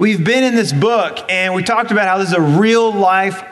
We've 0.00 0.24
been 0.24 0.44
in 0.44 0.54
this 0.54 0.72
book 0.72 1.18
and 1.28 1.52
we 1.52 1.62
talked 1.62 1.90
about 1.90 2.08
how 2.08 2.16
this 2.16 2.28
is 2.28 2.34
a 2.34 2.40
real 2.40 2.90
life 2.90 3.44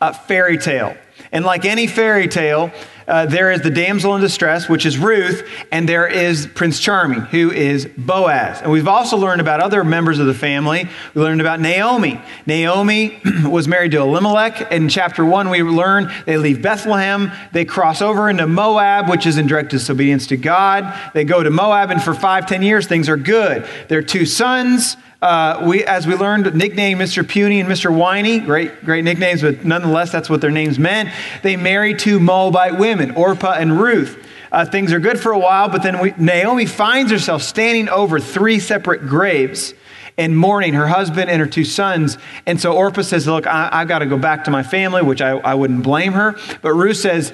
uh, 0.00 0.12
fairy 0.12 0.58
tale. 0.58 0.96
And 1.30 1.44
like 1.44 1.64
any 1.64 1.86
fairy 1.86 2.26
tale, 2.26 2.72
uh, 3.06 3.26
there 3.26 3.52
is 3.52 3.60
the 3.60 3.70
damsel 3.70 4.16
in 4.16 4.20
distress, 4.20 4.68
which 4.68 4.84
is 4.84 4.98
Ruth, 4.98 5.48
and 5.70 5.88
there 5.88 6.08
is 6.08 6.48
Prince 6.48 6.80
Charming, 6.80 7.20
who 7.20 7.52
is 7.52 7.86
Boaz. 7.86 8.60
And 8.62 8.72
we've 8.72 8.88
also 8.88 9.16
learned 9.16 9.40
about 9.40 9.60
other 9.60 9.84
members 9.84 10.18
of 10.18 10.26
the 10.26 10.34
family. 10.34 10.88
We 11.14 11.22
learned 11.22 11.40
about 11.40 11.60
Naomi. 11.60 12.20
Naomi 12.46 13.20
was 13.44 13.68
married 13.68 13.92
to 13.92 13.98
Elimelech. 13.98 14.72
In 14.72 14.88
chapter 14.88 15.24
one, 15.24 15.50
we 15.50 15.62
learn 15.62 16.12
they 16.26 16.36
leave 16.36 16.62
Bethlehem, 16.62 17.30
they 17.52 17.64
cross 17.64 18.02
over 18.02 18.28
into 18.28 18.48
Moab, 18.48 19.08
which 19.08 19.24
is 19.24 19.38
in 19.38 19.46
direct 19.46 19.70
disobedience 19.70 20.26
to 20.26 20.36
God. 20.36 20.98
They 21.14 21.22
go 21.22 21.44
to 21.44 21.50
Moab, 21.50 21.92
and 21.92 22.02
for 22.02 22.12
five, 22.12 22.46
ten 22.46 22.62
years, 22.62 22.88
things 22.88 23.08
are 23.08 23.16
good. 23.16 23.68
Their 23.86 24.02
two 24.02 24.26
sons, 24.26 24.96
uh, 25.22 25.62
we, 25.64 25.84
as 25.84 26.04
we 26.04 26.16
learned, 26.16 26.52
nicknamed 26.52 27.00
Mr. 27.00 27.26
Puny 27.26 27.60
and 27.60 27.68
Mr. 27.68 27.94
Whiny, 27.94 28.40
great, 28.40 28.84
great 28.84 29.04
nicknames, 29.04 29.40
but 29.40 29.64
nonetheless, 29.64 30.10
that's 30.10 30.28
what 30.28 30.40
their 30.40 30.50
names 30.50 30.80
meant. 30.80 31.10
They 31.42 31.56
married 31.56 32.00
two 32.00 32.18
Moabite 32.18 32.76
women, 32.76 33.12
Orpah 33.12 33.52
and 33.52 33.80
Ruth. 33.80 34.18
Uh, 34.50 34.64
things 34.64 34.92
are 34.92 34.98
good 34.98 35.20
for 35.20 35.30
a 35.30 35.38
while, 35.38 35.68
but 35.68 35.84
then 35.84 36.00
we, 36.00 36.12
Naomi 36.18 36.66
finds 36.66 37.12
herself 37.12 37.42
standing 37.42 37.88
over 37.88 38.18
three 38.18 38.58
separate 38.58 39.06
graves 39.06 39.74
and 40.18 40.36
mourning 40.36 40.74
her 40.74 40.88
husband 40.88 41.30
and 41.30 41.40
her 41.40 41.46
two 41.46 41.64
sons. 41.64 42.18
And 42.44 42.60
so 42.60 42.76
Orpah 42.76 43.02
says, 43.02 43.26
Look, 43.26 43.46
I, 43.46 43.78
have 43.78 43.88
got 43.88 44.00
to 44.00 44.06
go 44.06 44.18
back 44.18 44.44
to 44.44 44.50
my 44.50 44.64
family, 44.64 45.02
which 45.02 45.22
I, 45.22 45.30
I 45.38 45.54
wouldn't 45.54 45.84
blame 45.84 46.12
her. 46.12 46.36
But 46.60 46.74
Ruth 46.74 46.98
says, 46.98 47.32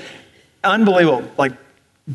Unbelievable. 0.62 1.28
Like, 1.38 1.52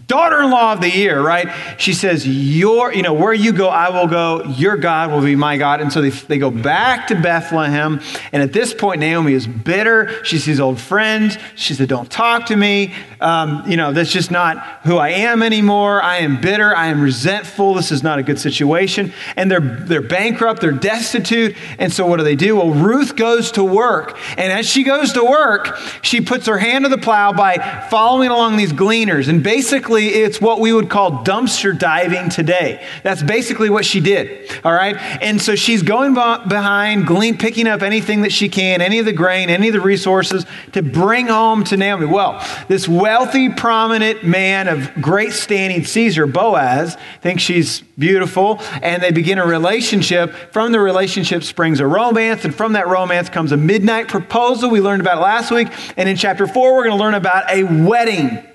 daughter-in-law 0.08 0.74
of 0.74 0.82
the 0.82 0.90
year 0.90 1.22
right? 1.22 1.48
She 1.78 1.94
says 1.94 2.28
your 2.28 2.92
you 2.94 3.04
know 3.04 3.14
where 3.14 3.34
you 3.34 3.54
go 3.54 3.68
i 3.68 3.90
will 3.90 4.08
go. 4.08 4.44
Your 4.44 4.76
god 4.76 5.12
will 5.12 5.22
be 5.22 5.36
my 5.36 5.58
god. 5.58 5.82
And 5.82 5.94
so 5.94 6.02
they, 6.02 6.10
they 6.10 6.40
go 6.40 6.50
back 6.50 7.08
to 7.08 7.16
bethlehem. 7.16 8.02
And 8.32 8.42
at 8.42 8.54
this 8.54 8.74
point 8.74 9.00
naomi 9.00 9.34
is 9.34 9.46
bitter. 9.46 10.24
She 10.26 10.40
sees 10.40 10.60
old 10.60 10.80
friends. 10.80 11.38
She 11.56 11.76
said 11.76 11.90
don't 11.90 12.10
talk 12.10 12.48
to 12.48 12.56
me. 12.56 12.94
Um, 13.22 13.64
you 13.68 13.78
know 13.78 13.94
that's 13.94 14.12
just 14.12 14.32
not 14.32 14.58
who 14.84 14.98
i 14.98 15.10
am 15.10 15.44
anymore. 15.44 16.02
I 16.02 16.18
am 16.18 16.42
bitter. 16.42 16.76
I 16.76 16.88
am 16.88 17.02
resentful. 17.02 17.76
This 17.76 17.92
is 17.92 18.02
not 18.02 18.18
a 18.18 18.24
good 18.24 18.40
situation. 18.40 19.14
And 19.36 19.52
they're 19.52 19.60
they're 19.60 20.02
bankrupt. 20.02 20.62
They're 20.62 20.72
destitute. 20.72 21.56
And 21.78 21.94
so 21.94 22.08
what 22.08 22.18
do 22.18 22.24
they 22.24 22.36
do? 22.36 22.56
Well 22.56 22.72
ruth 22.72 23.16
goes 23.16 23.52
to 23.52 23.64
work. 23.64 24.18
And 24.38 24.52
as 24.52 24.68
she 24.68 24.84
goes 24.84 25.14
to 25.14 25.24
work 25.24 25.78
she 26.02 26.20
puts 26.20 26.48
her 26.48 26.58
hand 26.58 26.86
to 26.86 26.90
the 26.90 26.98
plow 26.98 27.32
by 27.32 27.58
following 27.92 28.30
along 28.30 28.58
these 28.58 28.74
gleaners. 28.74 29.28
And 29.28 29.44
basically 29.44 29.83
basically, 29.84 30.08
it's 30.08 30.40
what 30.40 30.62
we 30.62 30.72
would 30.72 30.90
call 30.90 31.26
dumpster 31.26 31.78
diving 31.78 32.30
today. 32.30 32.86
That's 33.04 33.22
basically 33.22 33.70
what 33.70 33.84
she 33.84 34.00
did. 34.00 34.50
All 34.64 34.72
right. 34.72 34.96
And 35.22 35.42
so 35.42 35.56
she's 35.56 35.84
going 35.84 36.14
behind, 36.14 37.06
glean, 37.06 37.38
picking 37.38 37.68
up 37.68 37.82
anything 37.82 38.22
that 38.22 38.32
she 38.32 38.48
can, 38.48 38.80
any 38.80 39.00
of 39.00 39.06
the 39.06 39.12
grain, 39.12 39.50
any 39.50 39.68
of 39.68 39.74
the 39.74 39.82
resources 39.82 40.46
to 40.72 40.82
bring 40.82 41.28
home 41.28 41.66
to 41.66 41.76
Naomi. 41.76 42.06
Well, 42.06 42.42
this 42.70 42.88
wealthy, 42.88 43.50
prominent 43.50 44.24
man 44.24 44.70
of 44.70 44.90
great 45.02 45.34
standing, 45.34 45.84
Caesar, 45.84 46.28
Boaz, 46.28 46.96
thinks 47.22 47.44
she's 47.44 47.82
beautiful, 48.00 48.62
and 48.82 49.04
they 49.04 49.12
begin 49.12 49.38
a 49.38 49.46
relationship. 49.46 50.34
From 50.54 50.72
the 50.72 50.80
relationship 50.80 51.44
springs 51.44 51.82
a 51.82 51.88
romance, 51.88 52.46
and 52.46 52.56
from 52.56 52.74
that 52.74 52.88
romance 52.88 53.28
comes 53.28 53.52
a 53.52 53.58
midnight 53.58 54.08
proposal. 54.08 54.70
We 54.70 54.80
learned 54.80 55.02
about 55.02 55.20
last 55.20 55.52
week. 55.52 55.68
And 55.98 56.08
in 56.08 56.16
chapter 56.16 56.48
four, 56.48 56.74
we're 56.74 56.86
going 56.86 56.98
to 56.98 57.04
learn 57.04 57.16
about 57.16 57.50
a 57.52 57.64
wedding. 57.66 58.48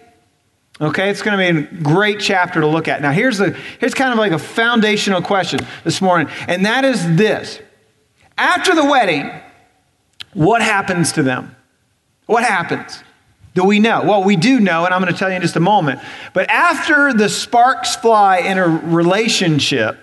Okay, 0.81 1.11
it's 1.11 1.23
going 1.23 1.37
to 1.37 1.53
be 1.53 1.59
a 1.59 1.83
great 1.83 2.21
chapter 2.21 2.61
to 2.61 2.67
look 2.67 2.87
at. 2.87 3.03
Now, 3.03 3.11
here's, 3.11 3.39
the, 3.39 3.51
here's 3.81 3.95
kind 3.95 4.13
of 4.13 4.19
like 4.19 4.31
a 4.31 4.39
foundational 4.39 5.21
question 5.21 5.61
this 5.83 6.01
morning, 6.01 6.29
and 6.47 6.67
that 6.67 6.85
is 6.85 7.17
this. 7.17 7.61
After 8.37 8.77
the 8.77 8.85
wedding, 8.85 9.29
what 10.35 10.63
happens 10.63 11.13
to 11.13 11.25
them? 11.25 11.57
What 12.27 12.45
happens? 12.45 13.03
Do 13.55 13.65
we 13.65 13.81
know? 13.81 14.05
Well, 14.05 14.23
we 14.23 14.37
do 14.37 14.61
know, 14.61 14.85
and 14.85 14.95
I'm 14.95 15.01
going 15.01 15.13
to 15.13 15.19
tell 15.19 15.29
you 15.29 15.35
in 15.35 15.43
just 15.43 15.57
a 15.57 15.61
moment. 15.61 16.01
But 16.33 16.49
after 16.49 17.13
the 17.13 17.29
sparks 17.29 17.97
fly 17.97 18.39
in 18.39 18.59
a 18.59 18.69
relationship, 18.69 19.99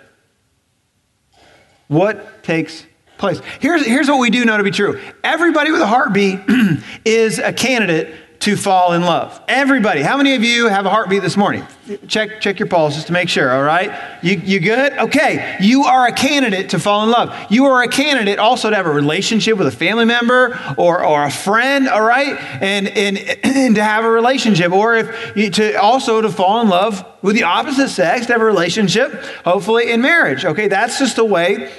what 1.88 2.44
takes 2.44 2.86
place? 3.18 3.40
Here's, 3.62 3.86
here's 3.86 4.10
what 4.10 4.20
we 4.20 4.30
do 4.30 4.44
know 4.44 4.58
to 4.58 4.64
be 4.64 4.72
true 4.72 5.00
everybody 5.24 5.72
with 5.72 5.80
a 5.80 5.88
heartbeat 5.88 6.42
is 7.06 7.40
a 7.40 7.54
candidate 7.54 8.14
to 8.46 8.56
fall 8.56 8.94
in 8.94 9.02
love. 9.02 9.42
Everybody. 9.48 10.04
How 10.04 10.18
many 10.18 10.36
of 10.36 10.44
you 10.44 10.68
have 10.68 10.86
a 10.86 10.90
heartbeat 10.92 11.24
this 11.24 11.36
morning? 11.36 11.66
Check, 12.08 12.42
check 12.42 12.60
your 12.60 12.68
pulse 12.68 12.94
just 12.94 13.08
to 13.08 13.14
make 13.14 13.28
sure, 13.28 13.52
all 13.52 13.64
right? 13.64 13.92
You, 14.22 14.38
you 14.38 14.60
good? 14.60 14.94
Okay. 14.94 15.58
You 15.60 15.86
are 15.86 16.06
a 16.06 16.12
candidate 16.12 16.70
to 16.70 16.80
fall 16.80 17.04
in 17.06 17.10
love. 17.10 17.36
You 17.50 17.66
are 17.66 17.82
a 17.82 17.88
candidate 17.88 18.38
also 18.38 18.70
to 18.70 18.76
have 18.76 18.86
a 18.86 18.92
relationship 18.92 19.58
with 19.58 19.66
a 19.66 19.72
family 19.72 20.06
member 20.06 20.60
or, 20.78 21.04
or 21.04 21.24
a 21.24 21.32
friend, 21.32 21.90
all 21.90 22.04
right? 22.04 22.38
And, 22.62 22.88
and, 22.88 23.18
and 23.18 23.76
to 23.78 23.84
have 23.84 24.06
a 24.06 24.12
relationship. 24.12 24.72
Or 24.72 24.94
if 24.94 25.36
you, 25.36 25.50
to 25.50 25.82
also 25.82 26.22
to 26.22 26.30
fall 26.30 26.62
in 26.62 26.70
love 26.70 27.04
with 27.24 27.36
the 27.36 27.46
opposite 27.46 27.90
sex, 27.90 28.28
to 28.28 28.34
have 28.34 28.42
a 28.44 28.46
relationship, 28.46 29.12
hopefully 29.44 29.90
in 29.90 30.02
marriage. 30.02 30.46
Okay, 30.46 30.68
that's 30.68 31.00
just 31.00 31.16
the 31.16 31.26
way 31.26 31.74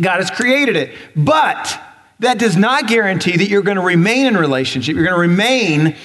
God 0.00 0.20
has 0.20 0.30
created 0.30 0.76
it. 0.76 0.94
But 1.14 1.78
that 2.20 2.38
does 2.38 2.56
not 2.56 2.86
guarantee 2.86 3.36
that 3.36 3.48
you're 3.48 3.62
going 3.62 3.76
to 3.76 3.82
remain 3.82 4.26
in 4.26 4.36
relationship. 4.36 4.94
You're 4.94 5.04
going 5.04 5.16
to 5.16 5.20
remain 5.20 5.96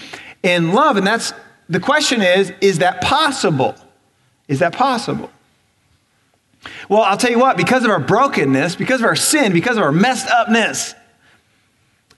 in 0.43 0.71
love. 0.73 0.97
And 0.97 1.05
that's 1.05 1.33
the 1.69 1.79
question 1.79 2.21
is, 2.21 2.51
is 2.61 2.79
that 2.79 3.01
possible? 3.01 3.75
Is 4.47 4.59
that 4.59 4.73
possible? 4.73 5.29
Well, 6.89 7.01
I'll 7.01 7.17
tell 7.17 7.31
you 7.31 7.39
what, 7.39 7.57
because 7.57 7.83
of 7.83 7.91
our 7.91 7.99
brokenness, 7.99 8.75
because 8.75 9.01
of 9.01 9.05
our 9.05 9.15
sin, 9.15 9.53
because 9.53 9.77
of 9.77 9.83
our 9.83 9.91
messed 9.91 10.27
upness, 10.27 10.95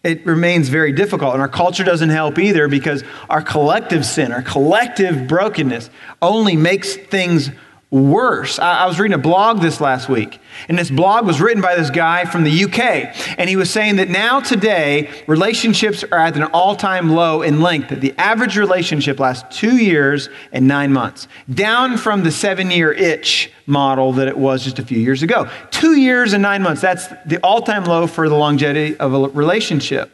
it 0.03 0.25
remains 0.25 0.69
very 0.69 0.91
difficult. 0.91 1.33
And 1.33 1.41
our 1.41 1.49
culture 1.49 1.83
doesn't 1.83 2.09
help 2.09 2.37
either 2.37 2.67
because 2.67 3.03
our 3.29 3.41
collective 3.41 4.05
sin, 4.05 4.31
our 4.31 4.41
collective 4.41 5.27
brokenness 5.27 5.89
only 6.21 6.55
makes 6.55 6.95
things 6.95 7.49
worse. 7.89 8.59
I, 8.59 8.79
I, 8.79 8.85
was 8.85 8.99
reading 8.99 9.15
a 9.15 9.21
blog 9.21 9.61
this 9.61 9.79
last 9.79 10.09
week, 10.09 10.39
and 10.67 10.77
this 10.77 10.91
blog 10.91 11.25
was 11.25 11.39
written 11.39 11.61
by 11.61 11.75
this 11.75 11.89
guy 11.89 12.25
from 12.25 12.43
the 12.43 12.65
UK. 12.65 13.15
And 13.37 13.49
he 13.49 13.55
was 13.55 13.69
saying 13.69 13.95
that 13.97 14.09
now, 14.09 14.41
today, 14.41 15.09
relationships 15.25 16.03
are 16.03 16.19
at 16.19 16.35
an 16.35 16.43
all 16.43 16.75
time 16.75 17.11
low 17.11 17.41
in 17.41 17.61
length. 17.61 17.89
That 17.89 18.01
the 18.01 18.13
average 18.17 18.57
relationship 18.57 19.19
lasts 19.19 19.57
two 19.57 19.77
years 19.77 20.27
and 20.51 20.67
nine 20.67 20.91
months, 20.91 21.29
down 21.53 21.97
from 21.97 22.23
the 22.23 22.31
seven 22.31 22.71
year 22.71 22.91
itch 22.91 23.51
model 23.65 24.13
that 24.13 24.27
it 24.27 24.37
was 24.37 24.63
just 24.63 24.79
a 24.79 24.83
few 24.83 24.99
years 24.99 25.23
ago. 25.23 25.49
Two 25.71 25.97
years 25.97 26.33
and 26.33 26.41
nine 26.41 26.61
months, 26.61 26.81
that's 26.81 27.07
the 27.25 27.37
all 27.41 27.61
time 27.61 27.85
low 27.85 28.05
for 28.05 28.27
the 28.27 28.35
longevity 28.35 28.97
of 28.97 29.13
a 29.13 29.19
relationship. 29.29 30.11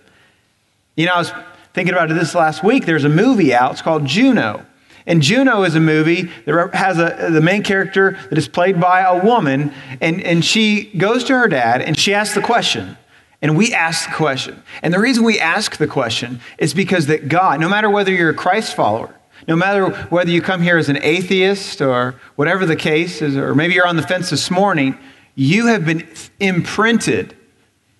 You 0.96 1.08
know, 1.08 1.14
I 1.14 1.18
was 1.18 1.32
thinking 1.74 1.96
about 1.96 2.12
it 2.12 2.14
this 2.14 2.36
last 2.36 2.64
week. 2.64 2.86
There's 2.86 3.04
a 3.04 3.10
movie 3.10 3.52
out, 3.52 3.72
it's 3.72 3.82
called 3.82 4.06
Juno. 4.06 4.64
And 5.06 5.22
Juno 5.22 5.64
is 5.64 5.76
a 5.76 5.80
movie 5.80 6.24
that 6.46 6.74
has 6.74 6.98
a, 6.98 7.30
the 7.32 7.42
main 7.42 7.64
character 7.64 8.18
that 8.30 8.38
is 8.38 8.48
played 8.48 8.80
by 8.80 9.02
a 9.02 9.24
woman, 9.24 9.74
and, 10.00 10.22
and 10.22 10.44
she 10.44 10.86
goes 10.98 11.24
to 11.26 11.38
her 11.38 11.48
dad 11.48 11.82
and 11.82 11.98
she 11.98 12.14
asks 12.14 12.36
the 12.36 12.42
question. 12.42 12.98
And 13.42 13.58
we 13.58 13.74
ask 13.74 14.10
the 14.10 14.16
question. 14.16 14.64
And 14.82 14.94
the 14.94 15.00
reason 15.00 15.26
we 15.26 15.38
ask 15.38 15.76
the 15.76 15.88
question 15.88 16.40
is 16.58 16.74
because 16.74 17.08
that 17.08 17.28
God, 17.28 17.60
no 17.60 17.68
matter 17.68 17.90
whether 17.90 18.12
you're 18.12 18.30
a 18.30 18.34
Christ 18.34 18.74
follower, 18.74 19.14
no 19.50 19.58
matter 19.58 19.90
whether 20.06 20.32
you 20.32 20.42
come 20.42 20.62
here 20.62 20.78
as 20.78 20.88
an 20.88 20.98
atheist 21.02 21.82
or 21.82 22.16
whatever 22.38 22.66
the 22.66 22.78
case 22.78 23.22
is, 23.22 23.36
or 23.36 23.54
maybe 23.54 23.74
you're 23.74 23.88
on 23.88 23.98
the 23.98 24.08
fence 24.08 24.30
this 24.30 24.50
morning, 24.50 24.98
you 25.36 25.68
have 25.68 25.86
been 25.86 26.08
imprinted 26.40 27.36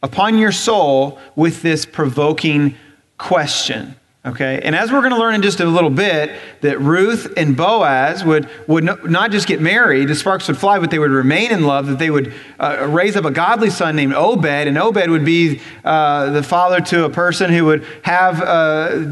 upon 0.02 0.38
your 0.38 0.54
soul 0.54 1.20
with 1.36 1.62
this 1.62 1.86
provoking 1.86 2.76
question. 3.18 3.96
Okay, 4.26 4.62
and 4.64 4.74
as 4.74 4.90
we're 4.90 5.02
going 5.02 5.12
to 5.12 5.20
learn 5.20 5.36
in 5.36 5.42
just 5.42 5.60
a 5.60 5.66
little 5.66 5.90
bit, 5.90 6.32
that 6.62 6.80
Ruth 6.80 7.34
and 7.36 7.58
Boaz 7.58 8.24
would, 8.24 8.50
would 8.68 8.86
not 8.86 9.32
just 9.32 9.48
get 9.48 9.60
married, 9.60 10.08
the 10.08 10.16
sparks 10.16 10.48
would 10.48 10.58
fly, 10.58 10.80
but 10.80 10.92
they 10.92 11.00
would 11.00 11.12
remain 11.12 11.52
in 11.52 11.66
love, 11.66 11.88
that 11.88 12.00
they 12.00 12.10
would 12.10 12.34
uh, 12.58 12.88
raise 12.90 13.18
up 13.18 13.26
a 13.26 13.32
godly 13.32 13.70
son 13.70 13.98
named 13.98 14.14
Obed, 14.14 14.46
and 14.46 14.78
Obed 14.78 15.10
would 15.10 15.26
be 15.26 15.60
uh, 15.84 16.30
the 16.30 16.42
father 16.42 16.80
to 16.80 17.04
a 17.04 17.10
person 17.10 17.52
who 17.52 17.66
would 17.66 17.86
have 18.04 18.42
uh, 18.42 19.04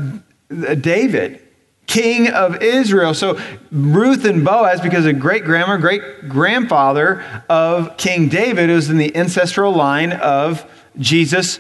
David, 0.75 1.41
king 1.87 2.29
of 2.29 2.61
Israel. 2.61 3.13
So 3.13 3.37
Ruth 3.69 4.23
and 4.23 4.45
Boaz, 4.45 4.79
because 4.79 5.05
of 5.05 5.19
great 5.19 5.43
grandma, 5.43 5.75
great 5.75 6.29
grandfather 6.29 7.21
of 7.49 7.97
King 7.97 8.29
David, 8.29 8.69
is 8.69 8.89
in 8.89 8.97
the 8.97 9.13
ancestral 9.13 9.73
line 9.73 10.13
of 10.13 10.65
Jesus 10.97 11.59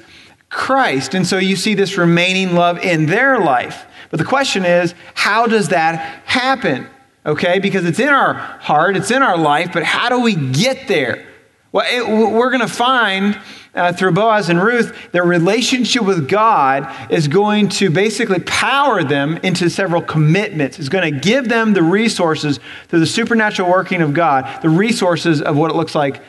Christ. 0.51 1.15
And 1.15 1.25
so 1.25 1.37
you 1.37 1.55
see 1.55 1.73
this 1.73 1.97
remaining 1.97 2.53
love 2.53 2.77
in 2.79 3.07
their 3.07 3.39
life. 3.39 3.85
But 4.11 4.19
the 4.19 4.25
question 4.25 4.65
is, 4.65 4.93
how 5.15 5.47
does 5.47 5.69
that 5.69 6.23
happen? 6.25 6.87
Okay, 7.25 7.59
because 7.59 7.85
it's 7.85 7.99
in 7.99 8.09
our 8.09 8.33
heart, 8.33 8.97
it's 8.97 9.11
in 9.11 9.23
our 9.23 9.37
life, 9.37 9.71
but 9.73 9.83
how 9.83 10.09
do 10.09 10.19
we 10.19 10.35
get 10.35 10.87
there? 10.87 11.25
Well, 11.71 11.85
it, 11.89 12.05
we're 12.05 12.49
going 12.49 12.61
to 12.61 12.67
find 12.67 13.39
uh, 13.73 13.93
through 13.93 14.11
Boaz 14.11 14.49
and 14.49 14.61
Ruth, 14.61 15.11
their 15.13 15.23
relationship 15.23 16.01
with 16.01 16.27
God 16.27 16.93
is 17.09 17.29
going 17.29 17.69
to 17.69 17.89
basically 17.89 18.39
power 18.41 19.03
them 19.03 19.37
into 19.43 19.69
several 19.69 20.01
commitments. 20.01 20.77
It's 20.77 20.89
going 20.89 21.13
to 21.13 21.19
give 21.19 21.47
them 21.47 21.73
the 21.73 21.83
resources 21.83 22.59
through 22.89 22.99
the 22.99 23.05
supernatural 23.05 23.69
working 23.69 24.01
of 24.01 24.13
God, 24.13 24.61
the 24.61 24.69
resources 24.69 25.41
of 25.41 25.55
what 25.55 25.71
it 25.71 25.77
looks 25.77 25.95
like 25.95 26.21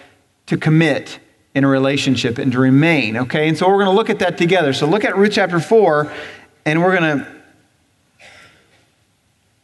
to 0.47 0.57
commit 0.57 1.19
in 1.55 1.65
a 1.65 1.69
relationship 1.69 2.39
and 2.39 2.53
to 2.53 2.59
remain. 2.59 3.17
Okay, 3.17 3.49
and 3.49 3.57
so 3.57 3.69
we're 3.69 3.85
going 3.85 3.87
to 3.87 3.93
look 3.93 4.11
at 4.11 4.21
that 4.21 4.39
together. 4.39 4.73
So 4.73 4.87
look 4.87 5.05
at 5.05 5.17
Ruth 5.17 5.33
chapter 5.33 5.61
4, 5.61 6.11
and 6.65 6.83
we're 6.83 6.99
going 6.99 7.19
to 7.19 7.27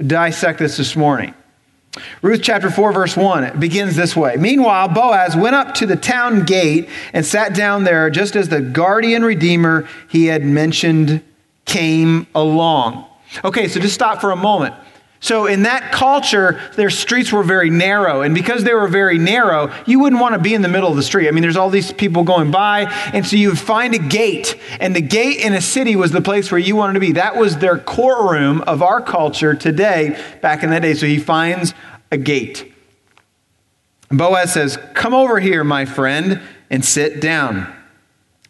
dissect 0.04 0.58
this 0.58 0.76
this 0.76 0.94
morning. 0.96 1.34
Ruth 2.22 2.40
chapter 2.42 2.70
4, 2.70 2.92
verse 2.92 3.16
1 3.16 3.44
it 3.44 3.58
begins 3.58 3.96
this 3.96 4.14
way 4.14 4.36
Meanwhile, 4.36 4.88
Boaz 4.88 5.34
went 5.34 5.56
up 5.56 5.74
to 5.76 5.86
the 5.86 5.96
town 5.96 6.44
gate 6.44 6.88
and 7.12 7.24
sat 7.24 7.54
down 7.54 7.84
there 7.84 8.10
just 8.10 8.36
as 8.36 8.48
the 8.48 8.60
guardian 8.60 9.24
redeemer 9.24 9.88
he 10.08 10.26
had 10.26 10.44
mentioned 10.44 11.22
came 11.64 12.26
along. 12.34 13.06
Okay, 13.44 13.68
so 13.68 13.80
just 13.80 13.94
stop 13.94 14.20
for 14.20 14.30
a 14.30 14.36
moment. 14.36 14.74
So, 15.20 15.46
in 15.46 15.64
that 15.64 15.90
culture, 15.90 16.60
their 16.76 16.90
streets 16.90 17.32
were 17.32 17.42
very 17.42 17.70
narrow. 17.70 18.22
And 18.22 18.34
because 18.34 18.62
they 18.62 18.72
were 18.72 18.86
very 18.86 19.18
narrow, 19.18 19.74
you 19.84 19.98
wouldn't 19.98 20.20
want 20.22 20.34
to 20.34 20.40
be 20.40 20.54
in 20.54 20.62
the 20.62 20.68
middle 20.68 20.88
of 20.88 20.96
the 20.96 21.02
street. 21.02 21.26
I 21.26 21.32
mean, 21.32 21.42
there's 21.42 21.56
all 21.56 21.70
these 21.70 21.92
people 21.92 22.22
going 22.22 22.52
by. 22.52 22.82
And 23.12 23.26
so 23.26 23.34
you 23.34 23.48
would 23.48 23.58
find 23.58 23.94
a 23.94 23.98
gate. 23.98 24.56
And 24.78 24.94
the 24.94 25.00
gate 25.00 25.40
in 25.40 25.54
a 25.54 25.60
city 25.60 25.96
was 25.96 26.12
the 26.12 26.20
place 26.20 26.52
where 26.52 26.60
you 26.60 26.76
wanted 26.76 26.94
to 26.94 27.00
be. 27.00 27.12
That 27.12 27.36
was 27.36 27.58
their 27.58 27.78
courtroom 27.78 28.60
of 28.62 28.80
our 28.80 29.00
culture 29.00 29.54
today, 29.54 30.22
back 30.40 30.62
in 30.62 30.70
that 30.70 30.82
day. 30.82 30.94
So 30.94 31.06
he 31.06 31.18
finds 31.18 31.74
a 32.12 32.16
gate. 32.16 32.72
Boaz 34.10 34.52
says, 34.52 34.78
Come 34.94 35.14
over 35.14 35.40
here, 35.40 35.64
my 35.64 35.84
friend, 35.84 36.40
and 36.70 36.84
sit 36.84 37.20
down. 37.20 37.74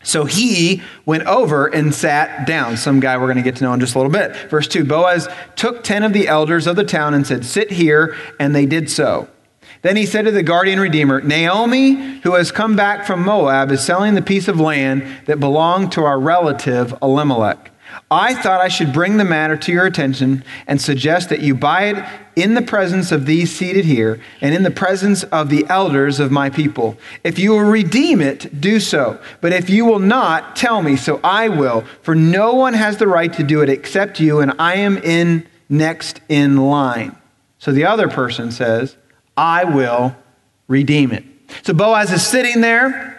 So 0.02 0.24
he 0.24 0.82
went 1.04 1.24
over 1.24 1.66
and 1.66 1.94
sat 1.94 2.46
down. 2.46 2.76
Some 2.76 3.00
guy 3.00 3.16
we're 3.16 3.26
going 3.26 3.36
to 3.36 3.42
get 3.42 3.56
to 3.56 3.64
know 3.64 3.72
in 3.72 3.80
just 3.80 3.94
a 3.94 3.98
little 3.98 4.12
bit. 4.12 4.34
Verse 4.48 4.68
2 4.68 4.84
Boaz 4.84 5.28
took 5.56 5.82
10 5.82 6.02
of 6.02 6.12
the 6.12 6.28
elders 6.28 6.66
of 6.66 6.76
the 6.76 6.84
town 6.84 7.14
and 7.14 7.26
said, 7.26 7.44
Sit 7.44 7.72
here, 7.72 8.16
and 8.38 8.54
they 8.54 8.66
did 8.66 8.90
so. 8.90 9.28
Then 9.82 9.96
he 9.96 10.06
said 10.06 10.24
to 10.24 10.30
the 10.30 10.42
guardian 10.42 10.80
redeemer, 10.80 11.20
Naomi, 11.20 12.18
who 12.20 12.34
has 12.34 12.50
come 12.50 12.74
back 12.74 13.06
from 13.06 13.24
Moab, 13.24 13.70
is 13.70 13.84
selling 13.84 14.14
the 14.14 14.22
piece 14.22 14.48
of 14.48 14.58
land 14.58 15.04
that 15.26 15.38
belonged 15.38 15.92
to 15.92 16.04
our 16.04 16.18
relative 16.18 16.94
Elimelech. 17.00 17.70
I 18.10 18.34
thought 18.34 18.60
I 18.60 18.68
should 18.68 18.92
bring 18.92 19.16
the 19.16 19.24
matter 19.24 19.56
to 19.56 19.72
your 19.72 19.86
attention 19.86 20.44
and 20.66 20.80
suggest 20.80 21.28
that 21.28 21.40
you 21.40 21.54
buy 21.54 21.84
it 21.84 22.04
in 22.36 22.54
the 22.54 22.62
presence 22.62 23.12
of 23.12 23.26
these 23.26 23.54
seated 23.54 23.84
here 23.84 24.20
and 24.40 24.54
in 24.54 24.62
the 24.62 24.70
presence 24.70 25.24
of 25.24 25.48
the 25.48 25.66
elders 25.68 26.20
of 26.20 26.30
my 26.30 26.50
people. 26.50 26.96
If 27.24 27.38
you 27.38 27.52
will 27.52 27.60
redeem 27.60 28.20
it, 28.20 28.60
do 28.60 28.80
so. 28.80 29.20
But 29.40 29.52
if 29.52 29.68
you 29.68 29.84
will 29.84 29.98
not, 29.98 30.56
tell 30.56 30.82
me, 30.82 30.96
so 30.96 31.20
I 31.24 31.48
will. 31.48 31.82
For 32.02 32.14
no 32.14 32.54
one 32.54 32.74
has 32.74 32.96
the 32.96 33.08
right 33.08 33.32
to 33.34 33.42
do 33.42 33.62
it 33.62 33.68
except 33.68 34.20
you, 34.20 34.40
and 34.40 34.52
I 34.58 34.76
am 34.76 34.98
in 34.98 35.46
next 35.68 36.20
in 36.28 36.56
line. 36.56 37.16
So 37.58 37.72
the 37.72 37.84
other 37.84 38.08
person 38.08 38.52
says, 38.52 38.96
I 39.36 39.64
will 39.64 40.16
redeem 40.68 41.12
it. 41.12 41.24
So 41.62 41.74
Boaz 41.74 42.12
is 42.12 42.26
sitting 42.26 42.60
there 42.60 43.17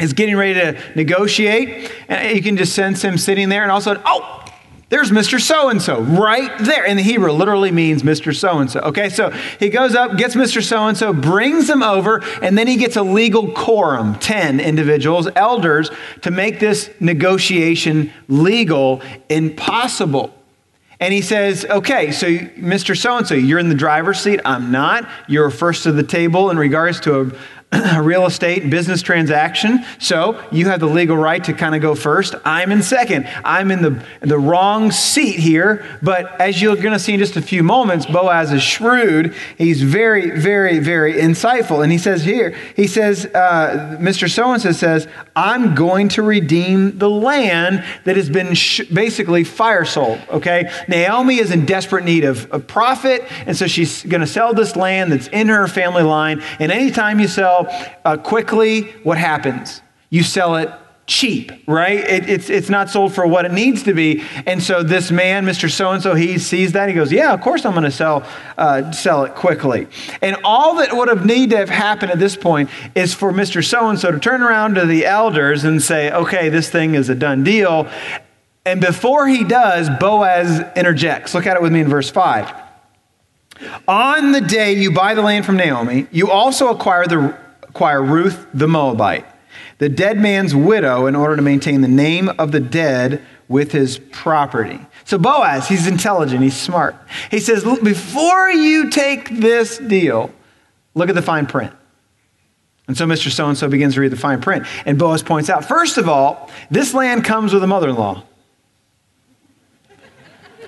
is 0.00 0.12
getting 0.12 0.36
ready 0.36 0.54
to 0.54 0.80
negotiate. 0.94 1.90
And 2.08 2.36
you 2.36 2.42
can 2.42 2.56
just 2.56 2.74
sense 2.74 3.02
him 3.02 3.18
sitting 3.18 3.48
there, 3.48 3.62
and 3.62 3.70
all 3.70 3.78
of 3.78 3.82
a 3.82 3.84
sudden, 3.84 4.02
oh, 4.06 4.40
there's 4.90 5.10
Mr. 5.10 5.40
So 5.40 5.70
and 5.70 5.80
so 5.82 6.02
right 6.02 6.56
there. 6.60 6.84
In 6.84 6.96
the 6.96 7.02
Hebrew, 7.02 7.32
literally 7.32 7.72
means 7.72 8.02
Mr. 8.02 8.36
So 8.36 8.58
and 8.58 8.70
so. 8.70 8.80
Okay, 8.80 9.08
so 9.08 9.30
he 9.58 9.68
goes 9.68 9.94
up, 9.94 10.16
gets 10.16 10.36
Mr. 10.36 10.62
So 10.62 10.86
and 10.86 10.96
so, 10.96 11.12
brings 11.12 11.66
them 11.66 11.82
over, 11.82 12.22
and 12.42 12.56
then 12.56 12.68
he 12.68 12.76
gets 12.76 12.96
a 12.96 13.02
legal 13.02 13.50
quorum 13.50 14.16
10 14.18 14.60
individuals, 14.60 15.28
elders, 15.34 15.90
to 16.22 16.30
make 16.30 16.60
this 16.60 16.90
negotiation 17.00 18.12
legal 18.28 19.02
and 19.30 19.56
possible. 19.56 20.32
And 21.00 21.12
he 21.12 21.22
says, 21.22 21.64
okay, 21.64 22.12
so 22.12 22.28
Mr. 22.28 22.96
So 22.96 23.16
and 23.16 23.26
so, 23.26 23.34
you're 23.34 23.58
in 23.58 23.70
the 23.70 23.74
driver's 23.74 24.20
seat. 24.20 24.40
I'm 24.44 24.70
not. 24.70 25.08
You're 25.28 25.50
first 25.50 25.82
to 25.84 25.92
the 25.92 26.04
table 26.04 26.50
in 26.50 26.58
regards 26.58 27.00
to 27.00 27.20
a 27.20 27.32
real 28.00 28.26
estate 28.26 28.70
business 28.70 29.02
transaction. 29.02 29.84
So 29.98 30.42
you 30.50 30.66
have 30.66 30.80
the 30.80 30.86
legal 30.86 31.16
right 31.16 31.42
to 31.44 31.52
kind 31.52 31.74
of 31.74 31.82
go 31.82 31.94
first. 31.94 32.34
I'm 32.44 32.70
in 32.72 32.82
second. 32.82 33.26
I'm 33.44 33.70
in 33.70 33.82
the, 33.82 34.04
the 34.20 34.38
wrong 34.38 34.90
seat 34.90 35.38
here. 35.38 35.84
But 36.02 36.40
as 36.40 36.60
you're 36.60 36.76
going 36.76 36.92
to 36.92 36.98
see 36.98 37.14
in 37.14 37.18
just 37.18 37.36
a 37.36 37.42
few 37.42 37.62
moments, 37.62 38.06
Boaz 38.06 38.52
is 38.52 38.62
shrewd. 38.62 39.34
He's 39.58 39.82
very, 39.82 40.30
very, 40.30 40.78
very 40.78 41.14
insightful. 41.14 41.82
And 41.82 41.90
he 41.90 41.98
says 41.98 42.22
here, 42.22 42.56
he 42.76 42.86
says, 42.86 43.26
uh, 43.26 43.96
Mr. 44.00 44.30
So 44.30 44.52
and 44.52 44.62
so 44.62 44.72
says, 44.72 45.08
I'm 45.34 45.74
going 45.74 46.08
to 46.10 46.22
redeem 46.22 46.98
the 46.98 47.10
land 47.10 47.84
that 48.04 48.16
has 48.16 48.28
been 48.28 48.54
sh- 48.54 48.82
basically 48.92 49.44
fire 49.44 49.84
sold. 49.84 50.20
Okay? 50.30 50.70
Naomi 50.88 51.38
is 51.38 51.50
in 51.50 51.66
desperate 51.66 52.04
need 52.04 52.24
of 52.24 52.48
a 52.52 52.58
profit. 52.58 53.24
And 53.46 53.56
so 53.56 53.66
she's 53.66 54.02
going 54.04 54.20
to 54.20 54.26
sell 54.26 54.54
this 54.54 54.76
land 54.76 55.12
that's 55.12 55.28
in 55.28 55.48
her 55.48 55.66
family 55.66 56.02
line. 56.02 56.42
And 56.58 56.70
anytime 56.70 57.20
you 57.20 57.28
sell 57.28 57.63
uh, 58.04 58.16
quickly, 58.16 58.82
what 59.02 59.18
happens? 59.18 59.80
You 60.10 60.22
sell 60.22 60.56
it 60.56 60.70
cheap, 61.06 61.52
right? 61.66 61.98
It, 61.98 62.30
it's, 62.30 62.48
it's 62.48 62.70
not 62.70 62.88
sold 62.88 63.14
for 63.14 63.26
what 63.26 63.44
it 63.44 63.52
needs 63.52 63.82
to 63.82 63.92
be. 63.92 64.24
And 64.46 64.62
so 64.62 64.82
this 64.82 65.10
man, 65.10 65.44
Mr. 65.44 65.70
So-and-so, 65.70 66.14
he 66.14 66.38
sees 66.38 66.72
that. 66.72 66.88
He 66.88 66.94
goes, 66.94 67.12
yeah, 67.12 67.32
of 67.32 67.40
course 67.40 67.66
I'm 67.66 67.72
going 67.72 67.84
to 67.84 67.90
sell, 67.90 68.26
uh, 68.56 68.90
sell 68.92 69.24
it 69.24 69.34
quickly. 69.34 69.86
And 70.22 70.36
all 70.44 70.76
that 70.76 70.96
would 70.96 71.08
have 71.08 71.26
needed 71.26 71.50
to 71.50 71.56
have 71.58 71.68
happened 71.68 72.12
at 72.12 72.18
this 72.18 72.36
point 72.36 72.70
is 72.94 73.12
for 73.12 73.32
Mr. 73.32 73.62
So-and-so 73.62 74.12
to 74.12 74.18
turn 74.18 74.42
around 74.42 74.76
to 74.76 74.86
the 74.86 75.04
elders 75.04 75.64
and 75.64 75.82
say, 75.82 76.10
okay, 76.10 76.48
this 76.48 76.70
thing 76.70 76.94
is 76.94 77.10
a 77.10 77.14
done 77.14 77.44
deal. 77.44 77.88
And 78.64 78.80
before 78.80 79.28
he 79.28 79.44
does, 79.44 79.90
Boaz 80.00 80.64
interjects. 80.74 81.34
Look 81.34 81.46
at 81.46 81.56
it 81.56 81.62
with 81.62 81.72
me 81.72 81.80
in 81.80 81.88
verse 81.88 82.08
5. 82.08 82.62
On 83.86 84.32
the 84.32 84.40
day 84.40 84.72
you 84.72 84.90
buy 84.90 85.14
the 85.14 85.22
land 85.22 85.44
from 85.44 85.56
Naomi, 85.56 86.06
you 86.10 86.30
also 86.30 86.68
acquire 86.68 87.06
the 87.06 87.36
acquire 87.74 88.00
Ruth 88.00 88.46
the 88.54 88.68
Moabite, 88.68 89.26
the 89.78 89.88
dead 89.88 90.16
man's 90.16 90.54
widow, 90.54 91.06
in 91.06 91.16
order 91.16 91.34
to 91.34 91.42
maintain 91.42 91.80
the 91.80 91.88
name 91.88 92.28
of 92.28 92.52
the 92.52 92.60
dead 92.60 93.20
with 93.48 93.72
his 93.72 93.98
property. 94.12 94.78
So 95.04 95.18
Boaz, 95.18 95.68
he's 95.68 95.88
intelligent, 95.88 96.40
he's 96.40 96.56
smart. 96.56 96.94
He 97.32 97.40
says, 97.40 97.64
before 97.82 98.48
you 98.48 98.90
take 98.90 99.28
this 99.28 99.78
deal, 99.78 100.30
look 100.94 101.08
at 101.08 101.16
the 101.16 101.22
fine 101.22 101.46
print. 101.46 101.72
And 102.86 102.96
so 102.96 103.06
Mr. 103.06 103.28
So 103.28 103.48
and 103.48 103.58
so 103.58 103.68
begins 103.68 103.94
to 103.94 104.00
read 104.02 104.12
the 104.12 104.16
fine 104.16 104.40
print. 104.40 104.66
And 104.86 104.96
Boaz 104.96 105.24
points 105.24 105.50
out, 105.50 105.64
first 105.64 105.98
of 105.98 106.08
all, 106.08 106.50
this 106.70 106.94
land 106.94 107.24
comes 107.24 107.52
with 107.52 107.64
a 107.64 107.66
mother 107.66 107.88
in 107.88 107.96
law. 107.96 108.22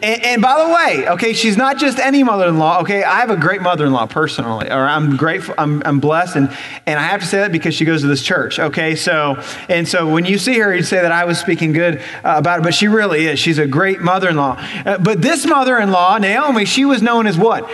And, 0.02 0.22
and, 0.22 0.42
by 0.42 0.62
the 0.62 0.74
way, 0.74 1.08
okay, 1.10 1.32
she's 1.32 1.56
not 1.56 1.78
just 1.78 1.98
any 1.98 2.22
mother-in-law. 2.22 2.80
Okay, 2.80 3.02
I 3.02 3.20
have 3.20 3.30
a 3.30 3.36
great 3.36 3.62
mother-in-law 3.62 4.06
personally, 4.06 4.70
or 4.70 4.86
I'm 4.86 5.16
grateful, 5.16 5.54
I'm, 5.56 5.82
I'm 5.84 6.00
blessed, 6.00 6.36
and 6.36 6.56
and 6.84 7.00
I 7.00 7.04
have 7.04 7.20
to 7.20 7.26
say 7.26 7.38
that 7.38 7.52
because 7.52 7.74
she 7.74 7.84
goes 7.84 8.02
to 8.02 8.06
this 8.06 8.22
church. 8.22 8.58
Okay, 8.58 8.94
so 8.94 9.42
and 9.68 9.88
so 9.88 10.08
when 10.08 10.24
you 10.24 10.38
see 10.38 10.58
her, 10.58 10.74
you'd 10.74 10.86
say 10.86 11.00
that 11.00 11.12
I 11.12 11.24
was 11.24 11.38
speaking 11.38 11.72
good 11.72 11.98
uh, 12.24 12.34
about 12.36 12.60
it, 12.60 12.62
but 12.62 12.74
she 12.74 12.88
really 12.88 13.26
is. 13.26 13.38
She's 13.38 13.58
a 13.58 13.66
great 13.66 14.00
mother-in-law. 14.00 14.62
Uh, 14.84 14.98
but 14.98 15.22
this 15.22 15.46
mother-in-law, 15.46 16.18
Naomi, 16.18 16.64
she 16.64 16.84
was 16.84 17.00
known 17.02 17.26
as 17.26 17.38
what? 17.38 17.68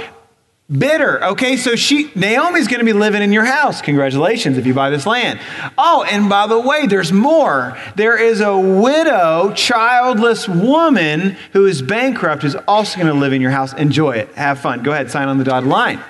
Bitter. 0.77 1.23
Okay, 1.25 1.57
so 1.57 1.77
she 1.77 2.11
Naomi's 2.15 2.69
going 2.69 2.81
to 2.81 2.85
be 2.85 2.93
living 2.93 3.23
in 3.23 3.33
your 3.33 3.45
house. 3.45 3.83
Congratulations 3.83 4.59
if 4.59 4.67
you 4.67 4.75
buy 4.75 4.91
this 4.91 5.07
land. 5.07 5.39
Oh, 5.77 6.05
and 6.11 6.29
by 6.29 6.47
the 6.47 6.59
way, 6.59 6.87
there's 6.87 7.13
more. 7.13 7.79
There 7.97 8.17
is 8.17 8.41
a 8.41 8.57
widow, 8.57 9.53
childless 9.55 10.49
woman 10.49 11.37
who 11.53 11.67
is 11.67 11.83
bankrupt 11.83 12.43
who's 12.43 12.57
also 12.67 12.99
going 12.99 13.13
to 13.13 13.19
live 13.19 13.33
in 13.33 13.41
your 13.41 13.51
house. 13.51 13.73
Enjoy 13.75 14.13
it. 14.13 14.33
Have 14.35 14.61
fun. 14.61 14.83
Go 14.83 14.93
ahead, 14.93 15.11
sign 15.11 15.29
on 15.29 15.39
the 15.39 15.45
dotted 15.45 15.69
line. 15.69 16.01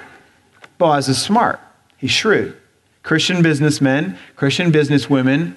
Boaz 0.78 1.08
is 1.08 1.20
smart. 1.20 1.60
He's 1.96 2.10
shrewd. 2.10 2.56
Christian 3.02 3.42
businessmen, 3.42 4.16
Christian 4.36 4.70
businesswomen, 4.70 5.56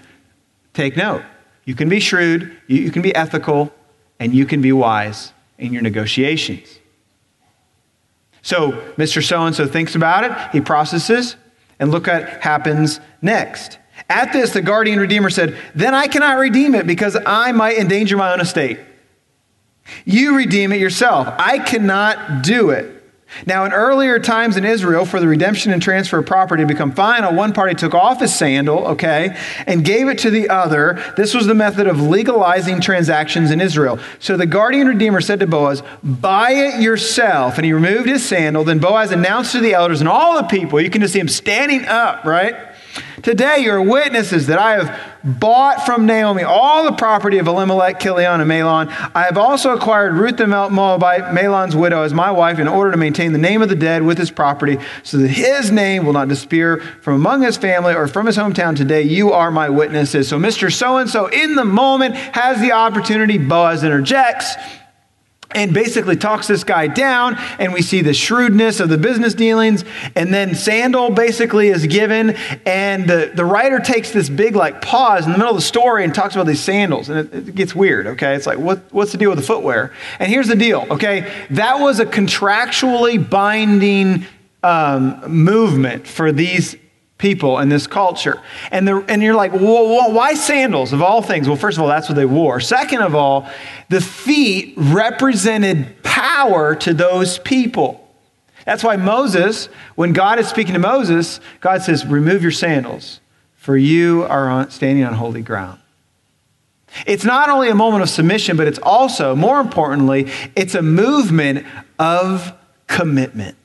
take 0.74 0.98
note. 0.98 1.24
You 1.64 1.76
can 1.76 1.90
be 1.90 2.00
shrewd, 2.00 2.56
you 2.68 2.92
can 2.92 3.02
be 3.02 3.14
ethical, 3.16 3.74
and 4.20 4.34
you 4.34 4.46
can 4.46 4.62
be 4.62 4.72
wise 4.72 5.34
in 5.58 5.74
your 5.74 5.82
negotiations. 5.82 6.80
So 8.46 8.74
Mr. 8.96 9.28
So 9.28 9.44
and 9.44 9.56
so 9.56 9.66
thinks 9.66 9.96
about 9.96 10.24
it, 10.24 10.52
he 10.52 10.62
processes, 10.62 11.36
and 11.80 11.90
look 11.90 12.08
at 12.08 12.44
happens 12.44 13.00
next. 13.20 13.80
At 14.08 14.34
this, 14.34 14.52
the 14.52 14.62
guardian 14.62 15.00
redeemer 15.00 15.32
said, 15.32 15.58
Then 15.74 15.96
I 15.96 16.06
cannot 16.06 16.38
redeem 16.38 16.76
it 16.76 16.86
because 16.86 17.18
I 17.26 17.54
might 17.54 17.80
endanger 17.80 18.18
my 18.18 18.32
own 18.32 18.40
estate. 18.40 18.80
You 20.06 20.38
redeem 20.38 20.72
it 20.74 20.80
yourself. 20.80 21.28
I 21.40 21.58
cannot 21.58 22.44
do 22.44 22.70
it. 22.70 22.95
Now, 23.46 23.66
in 23.66 23.74
earlier 23.74 24.20
times 24.20 24.58
in 24.58 24.66
Israel, 24.66 25.06
for 25.06 25.20
the 25.20 25.28
redemption 25.28 25.72
and 25.72 25.82
transfer 25.82 26.20
of 26.20 26.26
property 26.26 26.64
to 26.64 26.68
become 26.68 26.92
final, 26.92 27.34
one 27.34 27.54
party 27.54 27.76
took 27.76 27.94
off 27.94 28.20
his 28.20 28.34
sandal, 28.34 28.88
okay, 28.88 29.38
and 29.68 29.84
gave 29.84 30.08
it 30.08 30.18
to 30.20 30.30
the 30.30 30.50
other. 30.50 31.02
This 31.18 31.34
was 31.34 31.48
the 31.48 31.54
method 31.54 31.88
of 31.88 32.02
legalizing 32.02 32.82
transactions 32.82 33.52
in 33.52 33.62
Israel. 33.62 34.00
So 34.20 34.38
the 34.38 34.46
guardian 34.46 34.88
redeemer 34.88 35.22
said 35.22 35.40
to 35.42 35.48
Boaz, 35.48 35.84
Buy 36.04 36.52
it 36.52 36.82
yourself. 36.82 37.58
And 37.58 37.66
he 37.66 37.74
removed 37.74 38.08
his 38.08 38.26
sandal. 38.26 38.64
Then 38.64 38.80
Boaz 38.80 39.12
announced 39.12 39.52
to 39.54 39.60
the 39.60 39.74
elders 39.74 40.00
and 40.00 40.10
all 40.10 40.36
the 40.36 40.48
people, 40.48 40.80
you 40.80 40.90
can 40.90 41.02
just 41.02 41.14
see 41.14 41.20
him 41.20 41.28
standing 41.28 41.86
up, 41.86 42.26
right? 42.26 42.75
Today 43.22 43.60
you're 43.60 43.82
witnesses 43.82 44.48
that 44.48 44.60
I 44.60 44.84
have 44.84 45.00
bought 45.24 45.86
from 45.86 46.06
Naomi 46.06 46.44
all 46.44 46.84
the 46.84 46.92
property 46.92 47.40
of 47.40 47.48
Elimelech, 47.48 48.00
Kilion, 48.00 48.40
and 48.40 48.50
Mahlon. 48.50 48.88
I 49.16 49.24
have 49.24 49.38
also 49.38 49.74
acquired 49.76 50.14
Ruth 50.14 50.38
the 50.38 50.46
Moabite, 50.46 51.34
Mahlon's 51.34 51.76
widow, 51.76 52.04
as 52.04 52.14
my 52.14 52.30
wife 52.30 52.60
in 52.60 52.68
order 52.68 52.92
to 52.92 52.98
maintain 52.98 53.32
the 53.32 53.40
name 53.40 53.62
of 53.62 53.70
the 53.70 53.76
dead 53.76 54.04
with 54.04 54.18
his 54.18 54.30
property, 54.30 54.78
so 55.04 55.18
that 55.18 55.30
his 55.30 55.72
name 55.72 56.06
will 56.06 56.14
not 56.14 56.28
disappear 56.28 56.80
from 57.02 57.16
among 57.16 57.42
his 57.42 57.58
family 57.58 57.96
or 57.96 58.08
from 58.08 58.28
his 58.28 58.38
hometown. 58.38 58.76
Today 58.76 59.02
you 59.02 59.32
are 59.32 59.50
my 59.50 59.70
witnesses. 59.70 60.28
So 60.28 60.38
Mr. 60.38 60.72
So 60.72 60.98
and 60.98 61.10
so, 61.10 61.28
in 61.28 61.56
the 61.56 61.66
moment, 61.66 62.16
has 62.16 62.62
the 62.62 62.74
opportunity. 62.74 63.38
Boaz 63.38 63.84
interjects 63.84 64.56
and 65.56 65.74
basically 65.74 66.16
talks 66.16 66.48
this 66.48 66.64
guy 66.64 66.88
down 66.88 67.36
and 67.58 67.74
we 67.74 67.82
see 67.82 68.02
the 68.02 68.14
shrewdness 68.14 68.80
of 68.80 68.90
the 68.90 68.98
business 68.98 69.34
dealings 69.34 69.84
and 70.14 70.34
then 70.34 70.54
sandal 70.54 71.10
basically 71.10 71.70
is 71.70 71.88
given 71.88 72.32
and 72.66 73.08
the, 73.08 73.32
the 73.34 73.46
writer 73.46 73.80
takes 73.80 74.12
this 74.12 74.30
big 74.30 74.56
like 74.56 74.82
pause 74.82 75.26
in 75.26 75.32
the 75.32 75.38
middle 75.38 75.54
of 75.54 75.58
the 75.58 75.62
story 75.62 76.04
and 76.04 76.14
talks 76.14 76.36
about 76.36 76.46
these 76.46 76.62
sandals 76.62 77.10
and 77.10 77.20
it, 77.20 77.50
it 77.50 77.56
gets 77.56 77.74
weird 77.74 78.06
okay? 78.06 78.36
It's 78.36 78.46
like 78.46 78.60
what, 78.60 78.82
what's 78.92 79.12
the 79.12 79.18
deal 79.18 79.30
with 79.30 79.40
the 79.40 79.46
footwear? 79.46 79.94
And 80.20 80.30
here's 80.30 80.48
the 80.48 80.56
deal 80.56 80.86
okay? 80.92 81.46
That 81.52 81.80
was 81.80 82.00
a 82.00 82.06
contractually 82.06 83.28
binding 83.28 84.26
um, 84.62 85.22
movement 85.32 86.08
for 86.08 86.32
these 86.32 86.76
people 87.26 87.58
in 87.58 87.70
this 87.70 87.88
culture. 87.88 88.40
And, 88.70 88.88
the, 88.88 89.04
and 89.08 89.24
you're 89.24 89.34
like, 89.34 89.52
well, 89.52 90.12
why 90.14 90.36
sandals 90.36 90.94
of 90.94 91.02
all 91.02 91.24
things? 91.24 91.48
Well, 91.48 91.58
first 91.58 91.76
of 91.76 91.82
all, 91.82 91.88
that's 91.88 92.08
what 92.08 92.14
they 92.14 92.26
wore. 92.26 92.60
Second 92.60 93.02
of 93.02 93.16
all, 93.16 93.50
the 93.90 94.00
feet 94.00 94.76
represented 94.78 96.04
power 96.04 96.76
to 96.76 96.94
those 96.94 97.40
people. 97.40 98.08
That's 98.64 98.84
why 98.84 98.96
Moses, 98.98 99.70
when 99.96 100.14
God 100.14 100.38
is 100.38 100.48
speaking 100.48 100.74
to 100.74 100.80
Moses, 100.80 101.40
God 101.62 101.82
says, 101.82 102.06
Remove 102.06 102.44
your 102.44 102.52
sandals, 102.52 103.22
for 103.56 103.76
you 103.76 104.22
are 104.26 104.70
standing 104.70 105.04
on 105.04 105.14
holy 105.14 105.42
ground. 105.42 105.80
It's 107.08 107.26
not 107.26 107.50
only 107.50 107.70
a 107.70 107.76
moment 107.76 108.04
of 108.04 108.10
submission, 108.10 108.56
but 108.56 108.68
it's 108.68 108.80
also, 108.84 109.36
more 109.36 109.60
importantly, 109.60 110.32
it's 110.56 110.76
a 110.76 110.84
movement 110.84 111.66
of 111.98 112.54
commitment. 112.86 113.58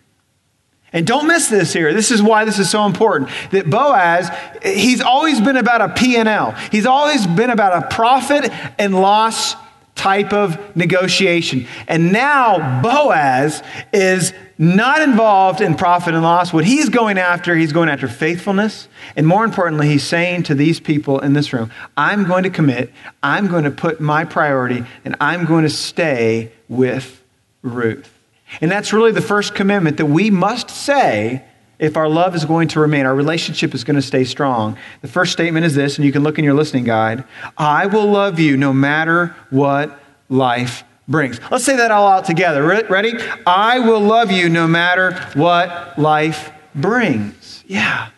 And 0.92 1.06
don't 1.06 1.26
miss 1.26 1.48
this 1.48 1.72
here. 1.72 1.94
This 1.94 2.10
is 2.10 2.20
why 2.22 2.44
this 2.44 2.58
is 2.58 2.68
so 2.68 2.84
important. 2.84 3.30
That 3.52 3.70
Boaz, 3.70 4.28
he's 4.62 5.00
always 5.00 5.40
been 5.40 5.56
about 5.56 5.80
a 5.80 5.88
P&L. 5.90 6.52
He's 6.72 6.86
always 6.86 7.26
been 7.26 7.50
about 7.50 7.84
a 7.84 7.94
profit 7.94 8.50
and 8.78 8.94
loss 8.94 9.54
type 9.94 10.32
of 10.32 10.74
negotiation. 10.74 11.66
And 11.86 12.12
now 12.12 12.80
Boaz 12.82 13.62
is 13.92 14.32
not 14.56 15.02
involved 15.02 15.60
in 15.60 15.74
profit 15.74 16.14
and 16.14 16.22
loss. 16.22 16.52
What 16.52 16.64
he's 16.64 16.88
going 16.88 17.18
after, 17.18 17.54
he's 17.54 17.72
going 17.72 17.88
after 17.88 18.08
faithfulness. 18.08 18.88
And 19.14 19.26
more 19.26 19.44
importantly, 19.44 19.88
he's 19.88 20.04
saying 20.04 20.44
to 20.44 20.54
these 20.54 20.80
people 20.80 21.20
in 21.20 21.34
this 21.34 21.52
room, 21.52 21.70
I'm 21.96 22.24
going 22.24 22.44
to 22.44 22.50
commit, 22.50 22.92
I'm 23.22 23.46
going 23.46 23.64
to 23.64 23.70
put 23.70 24.00
my 24.00 24.24
priority, 24.24 24.84
and 25.04 25.16
I'm 25.20 25.44
going 25.44 25.64
to 25.64 25.70
stay 25.70 26.52
with 26.68 27.22
Ruth. 27.62 28.19
And 28.60 28.70
that's 28.70 28.92
really 28.92 29.12
the 29.12 29.20
first 29.20 29.54
commitment 29.54 29.96
that 29.98 30.06
we 30.06 30.30
must 30.30 30.70
say 30.70 31.44
if 31.78 31.96
our 31.96 32.08
love 32.08 32.34
is 32.34 32.44
going 32.44 32.68
to 32.68 32.80
remain, 32.80 33.06
our 33.06 33.14
relationship 33.14 33.74
is 33.74 33.84
going 33.84 33.96
to 33.96 34.02
stay 34.02 34.24
strong. 34.24 34.76
The 35.00 35.08
first 35.08 35.32
statement 35.32 35.64
is 35.64 35.74
this, 35.74 35.96
and 35.96 36.04
you 36.04 36.12
can 36.12 36.22
look 36.22 36.38
in 36.38 36.44
your 36.44 36.54
listening 36.54 36.84
guide 36.84 37.24
I 37.56 37.86
will 37.86 38.06
love 38.06 38.38
you 38.38 38.56
no 38.56 38.72
matter 38.72 39.34
what 39.48 39.98
life 40.28 40.84
brings. 41.08 41.40
Let's 41.50 41.64
say 41.64 41.76
that 41.76 41.90
all 41.90 42.06
out 42.06 42.26
together. 42.26 42.62
Ready? 42.62 43.14
I 43.46 43.80
will 43.80 44.00
love 44.00 44.30
you 44.30 44.48
no 44.48 44.68
matter 44.68 45.14
what 45.34 45.98
life 45.98 46.52
brings. 46.74 47.64
Yeah. 47.66 48.10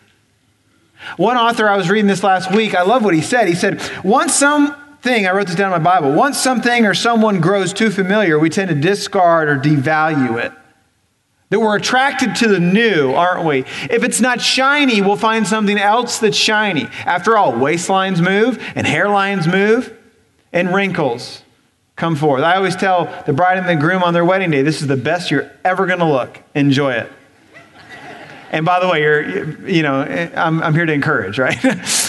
One 1.17 1.37
author, 1.37 1.69
I 1.69 1.77
was 1.77 1.91
reading 1.91 2.07
this 2.07 2.23
last 2.23 2.53
week, 2.53 2.75
I 2.75 2.83
love 2.83 3.05
what 3.05 3.15
he 3.15 3.23
said. 3.23 3.49
He 3.49 3.55
said, 3.55 3.81
Once 4.05 4.35
some 4.35 4.77
thing, 5.03 5.27
I 5.27 5.33
wrote 5.33 5.49
this 5.49 5.57
down 5.57 5.73
in 5.73 5.83
my 5.83 5.91
Bible. 5.91 6.13
Once 6.13 6.39
something 6.39 6.87
or 6.87 6.95
someone 6.95 7.41
grows 7.41 7.73
too 7.73 7.91
familiar, 7.91 8.39
we 8.39 8.49
tend 8.49 8.69
to 8.69 8.75
discard 8.75 9.49
or 9.49 9.59
devalue 9.59 10.43
it. 10.43 10.53
That 11.51 11.61
we're 11.61 11.77
attracted 11.77 12.37
to 12.37 12.49
the 12.49 12.61
new, 12.61 13.13
aren't 13.13 13.45
we? 13.45 13.65
If 13.91 14.05
it's 14.05 14.21
not 14.21 14.41
shiny, 14.41 15.03
we'll 15.03 15.17
find 15.17 15.47
something 15.47 15.77
else 15.77 16.19
that's 16.21 16.37
shiny. 16.37 16.89
After 17.05 17.37
all, 17.37 17.53
waistlines 17.53 18.23
move 18.23 18.63
and 18.75 18.87
hairlines 18.87 19.51
move 19.51 19.95
and 20.53 20.73
wrinkles 20.73 21.43
come 21.97 22.17
forth. 22.17 22.43
I 22.43 22.57
always 22.57 22.77
tell 22.77 23.13
the 23.27 23.33
bride 23.33 23.59
and 23.59 23.69
the 23.69 23.77
groom 23.77 24.03
on 24.03 24.15
their 24.15 24.25
wedding 24.25 24.51
day, 24.51 24.63
this 24.63 24.81
is 24.81 24.89
the 24.89 24.97
best 24.97 25.31
you're 25.31 25.51
ever 25.65 25.87
going 25.87 25.99
to 25.99 26.07
look. 26.07 26.41
Enjoy 26.55 26.93
it. 26.93 27.13
And 28.51 28.65
by 28.65 28.81
the 28.81 28.89
way, 28.89 29.03
you're, 29.03 29.69
you 29.69 29.83
know, 29.83 30.03
I'm, 30.03 30.63
I'm 30.63 30.75
here 30.75 30.87
to 30.87 30.93
encourage, 30.93 31.39
right? 31.39 31.59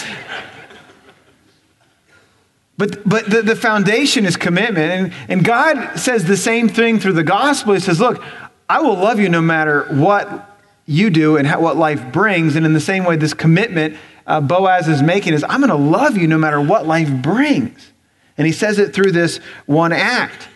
But, 2.76 3.08
but 3.08 3.30
the, 3.30 3.42
the 3.42 3.56
foundation 3.56 4.26
is 4.26 4.36
commitment. 4.36 4.90
And, 4.90 5.12
and 5.28 5.44
God 5.44 5.96
says 5.96 6.24
the 6.24 6.36
same 6.36 6.68
thing 6.68 6.98
through 6.98 7.12
the 7.12 7.22
gospel. 7.22 7.74
He 7.74 7.80
says, 7.80 8.00
Look, 8.00 8.22
I 8.68 8.80
will 8.80 8.96
love 8.96 9.20
you 9.20 9.28
no 9.28 9.40
matter 9.40 9.84
what 9.90 10.58
you 10.86 11.10
do 11.10 11.36
and 11.36 11.46
how, 11.46 11.60
what 11.60 11.76
life 11.76 12.12
brings. 12.12 12.56
And 12.56 12.66
in 12.66 12.72
the 12.72 12.80
same 12.80 13.04
way, 13.04 13.16
this 13.16 13.34
commitment 13.34 13.96
uh, 14.26 14.40
Boaz 14.40 14.88
is 14.88 15.02
making 15.02 15.34
is, 15.34 15.44
I'm 15.44 15.60
going 15.60 15.70
to 15.70 15.76
love 15.76 16.16
you 16.16 16.26
no 16.26 16.38
matter 16.38 16.60
what 16.60 16.86
life 16.86 17.10
brings. 17.10 17.92
And 18.36 18.46
he 18.46 18.52
says 18.52 18.78
it 18.78 18.94
through 18.94 19.12
this 19.12 19.38
one 19.66 19.92
act. 19.92 20.48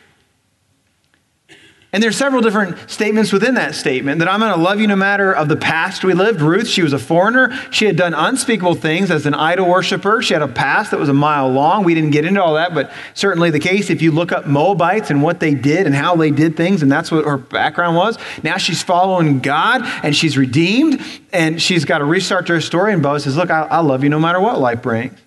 And 1.90 2.02
there's 2.02 2.18
several 2.18 2.42
different 2.42 2.90
statements 2.90 3.32
within 3.32 3.54
that 3.54 3.74
statement 3.74 4.18
that 4.18 4.28
I'm 4.28 4.40
going 4.40 4.52
to 4.52 4.60
love 4.60 4.78
you 4.78 4.86
no 4.86 4.94
matter 4.94 5.32
of 5.32 5.48
the 5.48 5.56
past 5.56 6.04
we 6.04 6.12
lived. 6.12 6.42
Ruth, 6.42 6.68
she 6.68 6.82
was 6.82 6.92
a 6.92 6.98
foreigner. 6.98 7.50
She 7.70 7.86
had 7.86 7.96
done 7.96 8.12
unspeakable 8.12 8.74
things 8.74 9.10
as 9.10 9.24
an 9.24 9.32
idol 9.32 9.66
worshiper. 9.66 10.20
She 10.20 10.34
had 10.34 10.42
a 10.42 10.48
past 10.48 10.90
that 10.90 11.00
was 11.00 11.08
a 11.08 11.14
mile 11.14 11.48
long. 11.48 11.84
We 11.84 11.94
didn't 11.94 12.10
get 12.10 12.26
into 12.26 12.42
all 12.42 12.54
that, 12.54 12.74
but 12.74 12.92
certainly 13.14 13.50
the 13.50 13.58
case 13.58 13.88
if 13.88 14.02
you 14.02 14.10
look 14.10 14.32
up 14.32 14.46
Moabites 14.46 15.10
and 15.10 15.22
what 15.22 15.40
they 15.40 15.54
did 15.54 15.86
and 15.86 15.94
how 15.94 16.14
they 16.14 16.30
did 16.30 16.58
things, 16.58 16.82
and 16.82 16.92
that's 16.92 17.10
what 17.10 17.24
her 17.24 17.38
background 17.38 17.96
was. 17.96 18.18
Now 18.42 18.58
she's 18.58 18.82
following 18.82 19.40
God 19.40 19.80
and 20.04 20.14
she's 20.14 20.36
redeemed 20.36 21.00
and 21.32 21.60
she's 21.60 21.86
got 21.86 21.98
to 21.98 22.04
restart 22.04 22.48
her 22.48 22.60
story. 22.60 22.92
And 22.92 23.02
Boaz 23.02 23.24
says, 23.24 23.36
Look, 23.38 23.50
I, 23.50 23.62
I 23.62 23.80
love 23.80 24.04
you 24.04 24.10
no 24.10 24.20
matter 24.20 24.40
what 24.40 24.60
life 24.60 24.82
brings. 24.82 25.18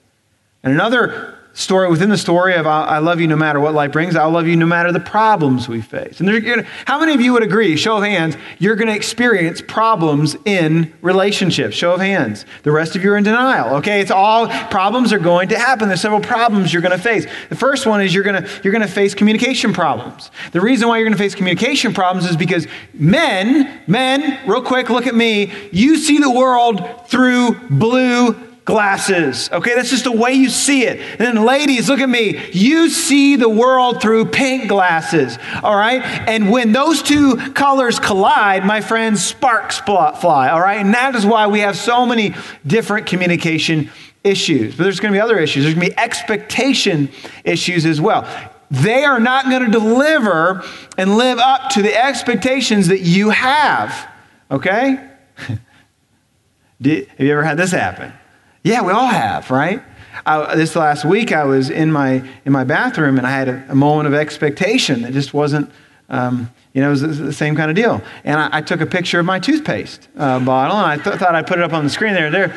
And 0.62 0.74
another 0.74 1.40
story 1.54 1.90
within 1.90 2.10
the 2.10 2.18
story 2.18 2.56
of 2.56 2.66
I 2.66 3.00
love 3.00 3.20
you 3.20 3.28
no 3.28 3.36
matter 3.36 3.60
what 3.60 3.74
life 3.74 3.92
brings. 3.92 4.16
I'll 4.16 4.32
love 4.32 4.48
you 4.48 4.56
no 4.56 4.66
matter 4.66 4.92
the 4.92 5.00
problems 5.00 5.68
we 5.68 5.82
face. 5.82 6.20
And 6.20 6.28
there, 6.28 6.64
how 6.86 7.00
many 7.00 7.14
of 7.14 7.22
you 7.22 7.34
would 7.34 7.44
agree, 7.44 7.76
show 7.76 7.98
of 7.98 8.04
hands, 8.04 8.38
you're 8.60 8.76
going 8.76 8.88
to 8.88 8.96
experience 8.96 9.62
problems 9.62 10.36
in 10.46 10.94
relationships? 11.02 11.76
Show 11.76 11.94
of 11.94 12.00
hands. 12.00 12.46
The 12.64 12.72
rest 12.72 12.96
of 12.96 13.04
you 13.04 13.12
are 13.12 13.18
in 13.18 13.24
denial. 13.24 13.76
Okay, 13.78 14.00
it's 14.00 14.12
all 14.12 14.48
problems 14.70 15.12
are 15.12 15.20
going 15.20 15.50
to 15.50 15.60
happen. 15.60 15.88
There's 15.90 16.02
several 16.02 16.22
problems 16.22 16.72
you're 16.72 16.82
going 16.82 16.98
to 16.98 17.04
face. 17.04 17.28
The 17.50 17.56
first 17.56 17.86
one 17.86 18.02
is 18.02 18.14
you're 18.14 18.24
going 18.24 18.44
to 18.44 18.50
you're 18.64 18.74
going 18.74 18.88
to 18.88 18.92
face 18.92 19.14
communication 19.14 19.74
problems. 19.74 20.32
The 20.52 20.62
reason 20.62 20.88
why 20.88 20.98
you're 20.98 21.06
going 21.06 21.18
to 21.18 21.24
face 21.24 21.36
communication 21.36 21.94
problems 21.94 22.30
is 22.30 22.38
because 22.38 22.68
men, 22.94 23.82
men, 23.88 24.40
real 24.48 24.62
quick, 24.62 24.90
look 24.90 25.08
at 25.08 25.16
me. 25.16 25.52
You 25.72 25.98
see 25.98 26.18
the 26.18 26.32
world 26.32 27.08
through 27.08 27.60
blue 27.70 28.51
glasses. 28.66 29.50
Okay, 29.52 29.76
that's 29.76 29.90
just 29.90 30.04
the 30.04 30.12
way 30.12 30.34
you 30.34 30.50
see 30.50 30.84
it. 30.84 31.00
And 31.00 31.20
then, 31.20 31.46
ladies, 31.46 31.90
look 31.90 32.00
at 32.00 32.10
me. 32.10 32.40
You 32.52 32.90
see 32.90 33.36
the 33.36 33.50
world 33.50 34.02
through 34.02 34.26
pink 34.26 34.70
glasses. 34.70 35.38
All 35.64 35.76
right, 35.76 36.02
and 36.28 36.52
when 36.52 36.72
those 36.72 37.02
two 37.02 37.38
colors 37.54 38.00
collide, 38.00 38.66
my 38.66 38.82
friends, 38.82 39.24
sparks 39.26 39.80
fly. 39.80 40.50
All 40.50 40.62
right, 40.62 40.80
and 40.80 40.94
that 40.94 41.16
is 41.16 41.26
why 41.26 41.48
we 41.48 41.62
have 41.62 41.76
so 41.76 42.06
many 42.06 42.36
different 42.66 43.08
communication 43.08 43.90
issues. 44.24 44.76
But 44.76 44.84
there's 44.84 45.00
going 45.00 45.14
to 45.14 45.18
be 45.18 45.22
other 45.22 45.40
issues. 45.40 45.64
There's 45.64 45.76
going 45.76 45.90
to 45.90 45.96
be 45.96 46.00
expectation 46.00 47.10
issues 47.44 47.86
as 47.86 48.00
well. 48.00 48.28
They 48.70 49.04
are 49.04 49.20
not 49.20 49.46
going 49.50 49.66
to 49.66 49.72
deliver 49.72 50.64
and 50.98 51.18
live 51.18 51.40
up 51.40 51.72
to 51.72 51.82
the 51.82 51.94
expectations 51.94 52.88
that 52.88 53.02
you 53.02 53.32
have. 53.32 54.08
Okay? 54.50 55.10
Have 56.84 57.20
you 57.20 57.32
ever 57.32 57.44
had 57.44 57.58
this 57.58 57.72
happen? 57.72 58.14
Yeah, 58.64 58.84
we 58.84 58.92
all 58.92 59.08
have, 59.08 59.50
right? 59.50 59.82
I, 60.26 60.56
this 60.56 60.76
last 60.76 61.04
week, 61.04 61.32
I 61.32 61.46
was 61.46 61.72
in 61.72 61.92
my 61.92 62.28
in 62.46 62.52
my 62.52 62.64
bathroom 62.64 63.18
and 63.18 63.26
I 63.26 63.32
had 63.32 63.48
a, 63.48 63.66
a 63.70 63.76
moment 63.76 64.08
of 64.08 64.14
expectation 64.14 65.02
that 65.02 65.14
just 65.14 65.34
wasn't, 65.34 65.72
um, 66.10 66.52
you 66.74 66.82
know, 66.82 66.88
it 66.88 66.92
was 66.92 67.18
the 67.18 67.34
same 67.34 67.56
kind 67.56 67.72
of 67.72 67.76
deal. 67.76 68.04
And 68.24 68.40
I, 68.40 68.58
I 68.58 68.62
took 68.62 68.82
a 68.82 68.86
picture 68.86 69.20
of 69.20 69.26
my 69.26 69.40
toothpaste 69.40 70.10
uh, 70.16 70.40
bottle 70.40 70.78
and 70.78 70.86
I 70.86 71.04
th- 71.04 71.18
thought 71.18 71.34
I'd 71.34 71.48
put 71.48 71.58
it 71.58 71.64
up 71.64 71.74
on 71.74 71.84
the 71.84 71.90
screen 71.90 72.14
there. 72.14 72.30
There. 72.30 72.56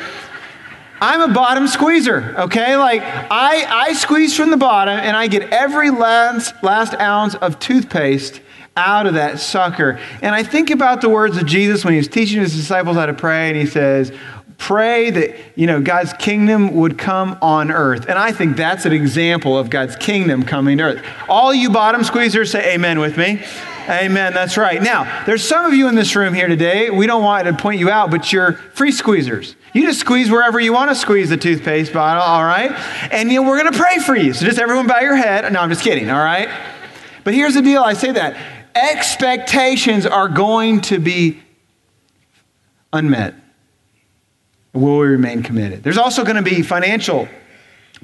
I'm 1.01 1.21
a 1.29 1.33
bottom 1.33 1.67
squeezer, 1.67 2.35
okay? 2.37 2.77
Like 2.77 3.01
I, 3.03 3.89
I 3.89 3.93
squeeze 3.93 4.37
from 4.37 4.51
the 4.51 4.57
bottom 4.57 4.97
and 4.97 5.17
I 5.17 5.27
get 5.27 5.51
every 5.51 5.89
last, 5.89 6.53
last 6.63 6.93
ounce 6.93 7.35
of 7.35 7.59
toothpaste 7.59 8.41
out 8.77 9.07
of 9.07 9.13
that 9.13 9.39
sucker. 9.39 9.99
And 10.21 10.35
I 10.35 10.43
think 10.43 10.69
about 10.69 11.01
the 11.01 11.09
words 11.09 11.37
of 11.37 11.45
Jesus 11.45 11.83
when 11.83 11.93
he 11.93 11.97
was 11.97 12.07
teaching 12.07 12.41
his 12.41 12.55
disciples 12.55 12.97
how 12.97 13.05
to 13.05 13.13
pray, 13.13 13.49
and 13.49 13.57
he 13.57 13.65
says, 13.65 14.11
pray 14.57 15.09
that 15.09 15.35
you 15.55 15.67
know 15.67 15.81
god's 15.81 16.13
kingdom 16.13 16.73
would 16.73 16.97
come 16.97 17.37
on 17.41 17.71
earth 17.71 18.07
and 18.07 18.17
i 18.17 18.31
think 18.31 18.55
that's 18.55 18.85
an 18.85 18.93
example 18.93 19.57
of 19.57 19.69
god's 19.69 19.95
kingdom 19.95 20.43
coming 20.43 20.77
to 20.77 20.83
earth 20.83 21.05
all 21.27 21.53
you 21.53 21.69
bottom 21.69 22.01
squeezers 22.01 22.51
say 22.51 22.73
amen 22.73 22.99
with 22.99 23.17
me 23.17 23.43
Amen. 23.87 24.33
That's 24.33 24.57
right. 24.57 24.81
Now, 24.81 25.25
there's 25.25 25.47
some 25.47 25.65
of 25.65 25.73
you 25.73 25.87
in 25.87 25.93
this 25.93 26.15
room 26.15 26.33
here 26.33 26.47
today. 26.47 26.89
We 26.89 27.05
don't 27.05 27.23
want 27.23 27.45
to 27.45 27.53
point 27.53 27.79
you 27.79 27.89
out, 27.89 28.09
but 28.09 28.33
you're 28.33 28.53
free 28.73 28.91
squeezers. 28.91 29.53
You 29.73 29.85
just 29.85 29.99
squeeze 29.99 30.31
wherever 30.31 30.59
you 30.59 30.73
want 30.73 30.89
to 30.89 30.95
squeeze 30.95 31.29
the 31.29 31.37
toothpaste 31.37 31.93
bottle, 31.93 32.23
all 32.23 32.43
right? 32.43 32.71
And 33.11 33.31
you 33.31 33.41
know, 33.41 33.47
we're 33.47 33.61
going 33.61 33.71
to 33.71 33.77
pray 33.77 33.99
for 33.99 34.15
you. 34.15 34.33
So 34.33 34.45
just 34.45 34.57
everyone 34.57 34.87
bow 34.87 35.01
your 35.01 35.15
head. 35.15 35.51
No, 35.53 35.59
I'm 35.59 35.69
just 35.69 35.83
kidding, 35.83 36.09
all 36.09 36.23
right? 36.23 36.49
But 37.23 37.35
here's 37.35 37.53
the 37.53 37.61
deal 37.61 37.83
I 37.83 37.93
say 37.93 38.11
that 38.11 38.37
expectations 38.73 40.05
are 40.05 40.29
going 40.29 40.81
to 40.81 40.99
be 40.99 41.41
unmet. 42.91 43.35
Will 44.75 44.97
we 44.99 45.07
remain 45.07 45.41
committed? 45.41 45.83
There's 45.83 45.97
also 45.97 46.23
going 46.23 46.35
to 46.35 46.41
be 46.41 46.61
financial 46.61 47.29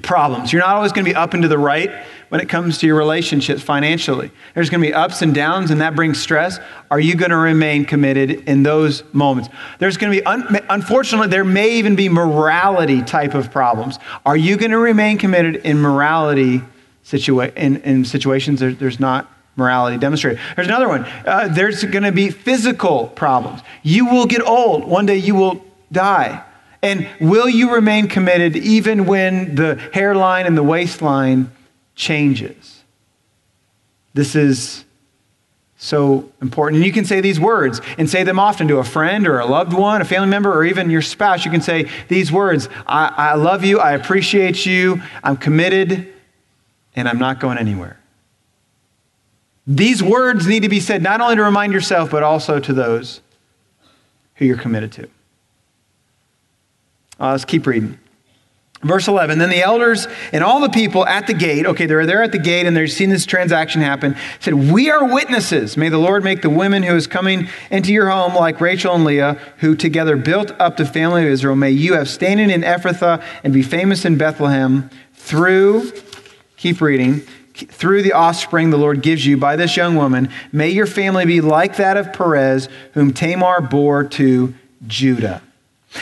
problems. 0.00 0.52
You're 0.52 0.62
not 0.62 0.74
always 0.74 0.90
going 0.90 1.04
to 1.04 1.10
be 1.10 1.14
up 1.14 1.34
and 1.34 1.42
to 1.42 1.48
the 1.48 1.58
right 1.58 1.90
when 2.30 2.40
it 2.40 2.48
comes 2.48 2.78
to 2.78 2.86
your 2.86 2.96
relationships 2.96 3.62
financially. 3.62 4.30
There's 4.54 4.70
going 4.70 4.80
to 4.80 4.88
be 4.88 4.94
ups 4.94 5.20
and 5.20 5.34
downs, 5.34 5.70
and 5.70 5.82
that 5.82 5.94
brings 5.94 6.18
stress. 6.18 6.58
Are 6.90 6.98
you 6.98 7.14
going 7.14 7.30
to 7.30 7.36
remain 7.36 7.84
committed 7.84 8.48
in 8.48 8.62
those 8.62 9.04
moments? 9.12 9.50
There's 9.80 9.98
going 9.98 10.14
to 10.14 10.18
be, 10.18 10.24
un- 10.24 10.64
unfortunately, 10.70 11.28
there 11.28 11.44
may 11.44 11.76
even 11.76 11.94
be 11.94 12.08
morality 12.08 13.02
type 13.02 13.34
of 13.34 13.50
problems. 13.50 13.98
Are 14.24 14.36
you 14.36 14.56
going 14.56 14.70
to 14.70 14.78
remain 14.78 15.18
committed 15.18 15.56
in 15.56 15.78
morality 15.78 16.62
situa- 17.04 17.54
in, 17.54 17.76
in 17.82 18.06
situations 18.06 18.60
there, 18.60 18.72
there's 18.72 18.98
not 18.98 19.30
morality 19.56 19.98
demonstrated? 19.98 20.40
There's 20.56 20.68
another 20.68 20.88
one. 20.88 21.04
Uh, 21.26 21.48
there's 21.48 21.84
going 21.84 22.04
to 22.04 22.12
be 22.12 22.30
physical 22.30 23.08
problems. 23.08 23.60
You 23.82 24.06
will 24.06 24.24
get 24.24 24.40
old. 24.40 24.86
One 24.86 25.04
day 25.04 25.18
you 25.18 25.34
will 25.34 25.62
die. 25.92 26.42
And 26.82 27.08
will 27.20 27.48
you 27.48 27.72
remain 27.72 28.08
committed 28.08 28.56
even 28.56 29.06
when 29.06 29.54
the 29.54 29.76
hairline 29.92 30.46
and 30.46 30.56
the 30.56 30.62
waistline 30.62 31.52
changes? 31.94 32.82
This 34.14 34.34
is 34.34 34.84
so 35.76 36.30
important. 36.40 36.76
And 36.76 36.86
you 36.86 36.92
can 36.92 37.04
say 37.04 37.20
these 37.20 37.40
words 37.40 37.80
and 37.98 38.08
say 38.08 38.24
them 38.24 38.38
often 38.38 38.68
to 38.68 38.78
a 38.78 38.84
friend 38.84 39.26
or 39.26 39.38
a 39.38 39.46
loved 39.46 39.72
one, 39.72 40.00
a 40.00 40.04
family 40.04 40.28
member, 40.28 40.52
or 40.52 40.64
even 40.64 40.90
your 40.90 41.02
spouse. 41.02 41.44
You 41.44 41.50
can 41.50 41.60
say 41.60 41.88
these 42.08 42.30
words 42.30 42.68
I, 42.86 43.12
I 43.16 43.34
love 43.34 43.64
you, 43.64 43.80
I 43.80 43.92
appreciate 43.92 44.64
you, 44.66 45.02
I'm 45.24 45.36
committed, 45.36 46.12
and 46.94 47.08
I'm 47.08 47.18
not 47.18 47.40
going 47.40 47.58
anywhere. 47.58 47.98
These 49.66 50.02
words 50.02 50.46
need 50.46 50.62
to 50.64 50.68
be 50.68 50.80
said 50.80 51.02
not 51.02 51.20
only 51.20 51.36
to 51.36 51.42
remind 51.42 51.72
yourself, 51.72 52.10
but 52.10 52.22
also 52.22 52.58
to 52.58 52.72
those 52.72 53.20
who 54.36 54.44
you're 54.44 54.56
committed 54.56 54.92
to. 54.92 55.08
Uh, 57.22 57.30
let's 57.30 57.44
keep 57.44 57.66
reading. 57.66 57.98
Verse 58.82 59.06
11, 59.06 59.38
then 59.38 59.48
the 59.48 59.62
elders 59.62 60.08
and 60.32 60.42
all 60.42 60.60
the 60.60 60.68
people 60.68 61.06
at 61.06 61.28
the 61.28 61.34
gate, 61.34 61.66
okay, 61.66 61.86
they're 61.86 62.04
there 62.04 62.20
at 62.24 62.32
the 62.32 62.38
gate 62.38 62.66
and 62.66 62.76
they're 62.76 62.88
seeing 62.88 63.10
this 63.10 63.24
transaction 63.24 63.80
happen, 63.80 64.16
said, 64.40 64.54
We 64.54 64.90
are 64.90 65.06
witnesses. 65.06 65.76
May 65.76 65.88
the 65.88 65.98
Lord 65.98 66.24
make 66.24 66.42
the 66.42 66.50
women 66.50 66.82
who 66.82 66.96
is 66.96 67.06
coming 67.06 67.48
into 67.70 67.92
your 67.92 68.10
home 68.10 68.34
like 68.34 68.60
Rachel 68.60 68.92
and 68.96 69.04
Leah, 69.04 69.38
who 69.58 69.76
together 69.76 70.16
built 70.16 70.50
up 70.58 70.78
the 70.78 70.84
family 70.84 71.22
of 71.24 71.28
Israel. 71.28 71.54
May 71.54 71.70
you 71.70 71.94
have 71.94 72.08
standing 72.08 72.50
in 72.50 72.62
Ephrathah 72.62 73.22
and 73.44 73.52
be 73.52 73.62
famous 73.62 74.04
in 74.04 74.18
Bethlehem 74.18 74.90
through, 75.14 75.92
keep 76.56 76.80
reading, 76.80 77.20
through 77.54 78.02
the 78.02 78.14
offspring 78.14 78.70
the 78.70 78.78
Lord 78.78 79.00
gives 79.00 79.24
you 79.24 79.36
by 79.36 79.54
this 79.54 79.76
young 79.76 79.94
woman. 79.94 80.28
May 80.50 80.70
your 80.70 80.86
family 80.86 81.24
be 81.24 81.40
like 81.40 81.76
that 81.76 81.96
of 81.96 82.12
Perez, 82.12 82.68
whom 82.94 83.12
Tamar 83.12 83.60
bore 83.60 84.02
to 84.02 84.54
Judah. 84.88 85.40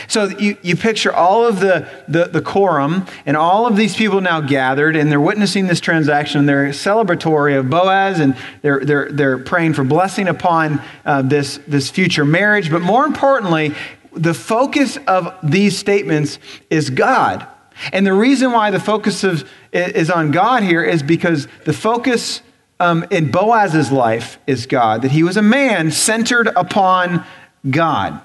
So 0.07 0.25
you, 0.25 0.57
you 0.61 0.75
picture 0.75 1.13
all 1.13 1.45
of 1.45 1.59
the, 1.59 1.87
the, 2.07 2.25
the 2.25 2.41
quorum 2.41 3.05
and 3.25 3.35
all 3.35 3.67
of 3.67 3.75
these 3.75 3.95
people 3.95 4.21
now 4.21 4.41
gathered 4.41 4.95
and 4.95 5.11
they're 5.11 5.21
witnessing 5.21 5.67
this 5.67 5.79
transaction. 5.79 6.39
and 6.39 6.49
They're 6.49 6.69
celebratory 6.69 7.57
of 7.57 7.69
Boaz 7.69 8.19
and 8.19 8.35
they're, 8.61 8.79
they're, 8.83 9.11
they're 9.11 9.37
praying 9.37 9.73
for 9.73 9.83
blessing 9.83 10.27
upon 10.27 10.81
uh, 11.05 11.21
this, 11.21 11.59
this 11.67 11.89
future 11.89 12.25
marriage. 12.25 12.71
But 12.71 12.81
more 12.81 13.05
importantly, 13.05 13.75
the 14.13 14.33
focus 14.33 14.97
of 15.07 15.35
these 15.43 15.77
statements 15.77 16.39
is 16.69 16.89
God. 16.89 17.47
And 17.91 18.05
the 18.05 18.13
reason 18.13 18.51
why 18.51 18.71
the 18.71 18.79
focus 18.79 19.23
of, 19.23 19.49
is 19.71 20.09
on 20.09 20.31
God 20.31 20.63
here 20.63 20.83
is 20.83 21.01
because 21.03 21.47
the 21.65 21.73
focus 21.73 22.41
um, 22.79 23.05
in 23.11 23.31
Boaz's 23.31 23.91
life 23.91 24.39
is 24.47 24.65
God, 24.65 25.03
that 25.03 25.11
he 25.11 25.23
was 25.23 25.37
a 25.37 25.41
man 25.41 25.91
centered 25.91 26.47
upon 26.55 27.25
God. 27.69 28.21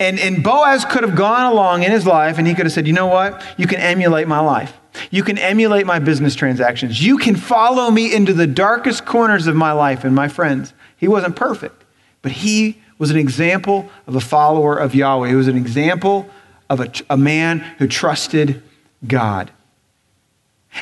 And, 0.00 0.18
and 0.18 0.42
Boaz 0.42 0.84
could 0.84 1.02
have 1.02 1.14
gone 1.14 1.50
along 1.52 1.82
in 1.84 1.92
his 1.92 2.06
life 2.06 2.38
and 2.38 2.46
he 2.46 2.54
could 2.54 2.66
have 2.66 2.72
said, 2.72 2.86
You 2.86 2.92
know 2.92 3.06
what? 3.06 3.44
You 3.56 3.66
can 3.66 3.80
emulate 3.80 4.26
my 4.26 4.40
life. 4.40 4.78
You 5.10 5.22
can 5.22 5.38
emulate 5.38 5.86
my 5.86 5.98
business 5.98 6.34
transactions. 6.34 7.04
You 7.04 7.18
can 7.18 7.36
follow 7.36 7.90
me 7.90 8.14
into 8.14 8.32
the 8.32 8.46
darkest 8.46 9.04
corners 9.04 9.46
of 9.46 9.56
my 9.56 9.72
life 9.72 10.04
and 10.04 10.14
my 10.14 10.28
friends. 10.28 10.72
He 10.96 11.08
wasn't 11.08 11.36
perfect, 11.36 11.84
but 12.22 12.32
he 12.32 12.80
was 12.98 13.10
an 13.10 13.16
example 13.16 13.90
of 14.06 14.14
a 14.14 14.20
follower 14.20 14.76
of 14.76 14.94
Yahweh. 14.94 15.28
He 15.28 15.34
was 15.34 15.48
an 15.48 15.56
example 15.56 16.28
of 16.70 16.80
a, 16.80 16.90
a 17.10 17.16
man 17.16 17.58
who 17.78 17.88
trusted 17.88 18.62
God. 19.06 19.50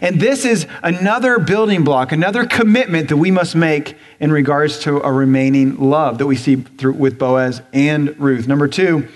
And 0.01 0.21
this 0.21 0.45
is 0.45 0.67
another 0.83 1.39
building 1.39 1.85
block, 1.85 2.13
another 2.13 2.47
commitment 2.47 3.09
that 3.09 3.17
we 3.17 3.31
must 3.31 3.55
make 3.55 3.97
in 4.21 4.33
regards 4.33 4.79
to 4.81 5.01
a 5.01 5.13
remaining 5.13 5.77
love 5.79 6.19
that 6.19 6.27
we 6.27 6.37
see 6.37 6.57
through, 6.57 6.95
with 6.95 7.19
Boaz 7.19 7.61
and 7.73 8.19
Ruth. 8.19 8.49
Number 8.49 8.69
two, 8.69 9.07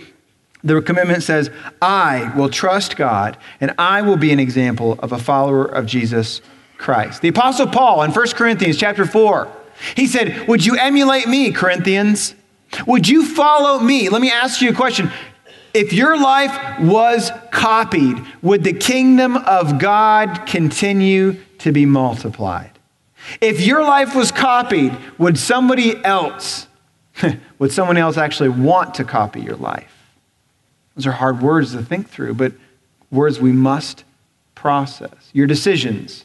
the 0.62 0.82
commitment 0.82 1.22
says, 1.22 1.50
I 1.80 2.32
will 2.36 2.50
trust 2.50 2.96
God 2.96 3.36
and 3.60 3.72
I 3.78 4.02
will 4.02 4.16
be 4.16 4.32
an 4.32 4.40
example 4.40 4.98
of 4.98 5.12
a 5.12 5.18
follower 5.18 5.64
of 5.64 5.86
Jesus 5.86 6.40
Christ. 6.76 7.22
The 7.22 7.28
Apostle 7.28 7.68
Paul 7.68 8.02
in 8.02 8.10
1 8.10 8.28
Corinthians 8.30 8.76
chapter 8.76 9.06
4, 9.06 9.48
he 9.94 10.06
said, 10.06 10.48
Would 10.48 10.64
you 10.64 10.76
emulate 10.76 11.28
me, 11.28 11.52
Corinthians? 11.52 12.34
Would 12.86 13.08
you 13.08 13.24
follow 13.24 13.78
me? 13.78 14.08
Let 14.08 14.20
me 14.20 14.30
ask 14.30 14.60
you 14.60 14.70
a 14.70 14.74
question. 14.74 15.10
If 15.74 15.92
your 15.92 16.18
life 16.18 16.80
was 16.80 17.30
copied, 17.50 18.22
would 18.42 18.64
the 18.64 18.72
kingdom 18.72 19.36
of 19.36 19.78
God 19.78 20.46
continue 20.46 21.36
to 21.58 21.72
be 21.72 21.86
multiplied? 21.86 22.70
If 23.40 23.60
your 23.60 23.82
life 23.82 24.14
was 24.14 24.30
copied, 24.30 24.96
would 25.18 25.38
somebody 25.38 26.02
else, 26.04 26.68
would 27.58 27.72
someone 27.72 27.96
else 27.96 28.16
actually 28.16 28.50
want 28.50 28.94
to 28.94 29.04
copy 29.04 29.40
your 29.40 29.56
life? 29.56 29.92
Those 30.94 31.06
are 31.06 31.12
hard 31.12 31.42
words 31.42 31.72
to 31.72 31.82
think 31.82 32.08
through, 32.08 32.34
but 32.34 32.52
words 33.10 33.40
we 33.40 33.52
must 33.52 34.04
process. 34.54 35.30
Your 35.32 35.46
decisions, 35.46 36.24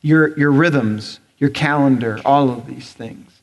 your, 0.00 0.36
your 0.38 0.50
rhythms, 0.50 1.20
your 1.38 1.50
calendar, 1.50 2.20
all 2.24 2.50
of 2.50 2.66
these 2.66 2.92
things. 2.92 3.41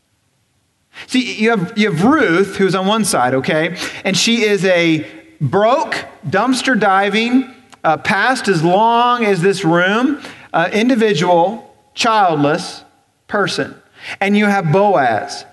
See, 1.07 1.41
you 1.41 1.49
have, 1.51 1.77
you 1.77 1.91
have 1.91 2.03
Ruth, 2.03 2.57
who's 2.57 2.75
on 2.75 2.87
one 2.87 3.05
side, 3.05 3.33
okay? 3.35 3.77
And 4.03 4.17
she 4.17 4.43
is 4.43 4.65
a 4.65 5.07
broke, 5.41 5.95
dumpster 6.27 6.79
diving, 6.79 7.53
uh, 7.83 7.97
past 7.97 8.47
as 8.47 8.63
long 8.63 9.25
as 9.25 9.41
this 9.41 9.63
room, 9.63 10.21
uh, 10.53 10.69
individual, 10.71 11.75
childless 11.93 12.83
person. 13.27 13.75
And 14.19 14.37
you 14.37 14.45
have 14.45 14.71
Boaz, 14.71 15.45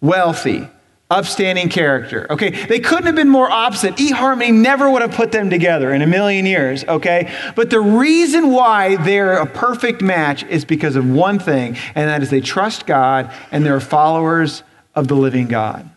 wealthy, 0.00 0.68
upstanding 1.10 1.68
character. 1.68 2.26
Okay, 2.30 2.50
they 2.66 2.80
couldn't 2.80 3.06
have 3.06 3.14
been 3.14 3.28
more 3.28 3.50
opposite. 3.50 3.94
eHarmony 3.96 4.52
never 4.52 4.90
would 4.90 5.02
have 5.02 5.12
put 5.12 5.30
them 5.30 5.50
together 5.50 5.92
in 5.92 6.02
a 6.02 6.06
million 6.06 6.46
years, 6.46 6.84
okay? 6.84 7.32
But 7.54 7.70
the 7.70 7.80
reason 7.80 8.50
why 8.50 8.96
they're 8.96 9.36
a 9.36 9.46
perfect 9.46 10.02
match 10.02 10.42
is 10.44 10.64
because 10.64 10.96
of 10.96 11.08
one 11.08 11.38
thing, 11.38 11.76
and 11.94 12.08
that 12.08 12.22
is 12.22 12.30
they 12.30 12.40
trust 12.40 12.86
God 12.86 13.32
and 13.52 13.64
they're 13.64 13.80
followers 13.80 14.64
of 14.94 15.06
the 15.06 15.14
living 15.14 15.46
God. 15.46 15.88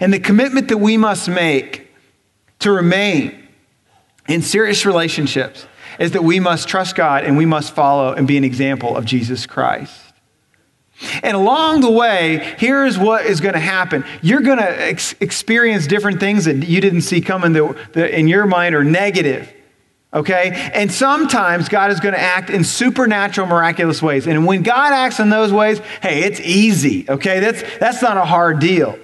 And 0.00 0.12
the 0.12 0.20
commitment 0.20 0.68
that 0.68 0.78
we 0.78 0.96
must 0.96 1.28
make 1.28 1.92
to 2.60 2.70
remain 2.70 3.48
in 4.28 4.40
serious 4.40 4.86
relationships 4.86 5.66
is 5.98 6.12
that 6.12 6.22
we 6.22 6.40
must 6.40 6.68
trust 6.68 6.94
God 6.94 7.24
and 7.24 7.36
we 7.36 7.44
must 7.44 7.74
follow 7.74 8.12
and 8.12 8.26
be 8.26 8.38
an 8.38 8.44
example 8.44 8.96
of 8.96 9.04
Jesus 9.04 9.46
Christ. 9.46 10.09
And 11.22 11.36
along 11.36 11.80
the 11.80 11.90
way, 11.90 12.54
here's 12.58 12.98
what 12.98 13.26
is 13.26 13.40
going 13.40 13.54
to 13.54 13.60
happen. 13.60 14.04
You're 14.22 14.40
going 14.40 14.58
to 14.58 14.82
ex- 14.82 15.14
experience 15.20 15.86
different 15.86 16.20
things 16.20 16.44
that 16.44 16.56
you 16.66 16.80
didn't 16.80 17.02
see 17.02 17.20
coming 17.20 17.52
that, 17.54 17.92
that 17.94 18.18
in 18.18 18.28
your 18.28 18.46
mind 18.46 18.74
are 18.74 18.84
negative. 18.84 19.52
Okay? 20.12 20.70
And 20.74 20.90
sometimes 20.90 21.68
God 21.68 21.90
is 21.90 22.00
going 22.00 22.14
to 22.14 22.20
act 22.20 22.50
in 22.50 22.64
supernatural, 22.64 23.46
miraculous 23.46 24.02
ways. 24.02 24.26
And 24.26 24.46
when 24.46 24.62
God 24.62 24.92
acts 24.92 25.20
in 25.20 25.30
those 25.30 25.52
ways, 25.52 25.78
hey, 26.02 26.24
it's 26.24 26.40
easy. 26.40 27.08
Okay? 27.08 27.40
That's, 27.40 27.62
that's 27.78 28.02
not 28.02 28.16
a 28.16 28.24
hard 28.24 28.58
deal. 28.58 28.98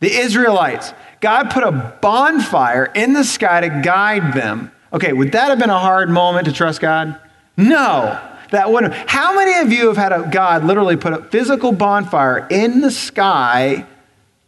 The 0.00 0.10
Israelites, 0.10 0.92
God 1.20 1.50
put 1.50 1.64
a 1.64 1.98
bonfire 2.00 2.84
in 2.94 3.12
the 3.12 3.24
sky 3.24 3.62
to 3.62 3.82
guide 3.82 4.32
them. 4.32 4.72
Okay, 4.92 5.12
would 5.12 5.32
that 5.32 5.48
have 5.48 5.58
been 5.58 5.70
a 5.70 5.78
hard 5.78 6.08
moment 6.08 6.46
to 6.46 6.52
trust 6.52 6.80
God? 6.80 7.20
No, 7.56 8.18
that 8.50 8.70
wouldn't. 8.70 8.94
How 8.94 9.34
many 9.34 9.58
of 9.60 9.72
you 9.72 9.88
have 9.88 9.96
had 9.96 10.12
a 10.12 10.28
God 10.32 10.64
literally 10.64 10.96
put 10.96 11.12
a 11.12 11.22
physical 11.24 11.72
bonfire 11.72 12.46
in 12.50 12.80
the 12.80 12.90
sky 12.90 13.86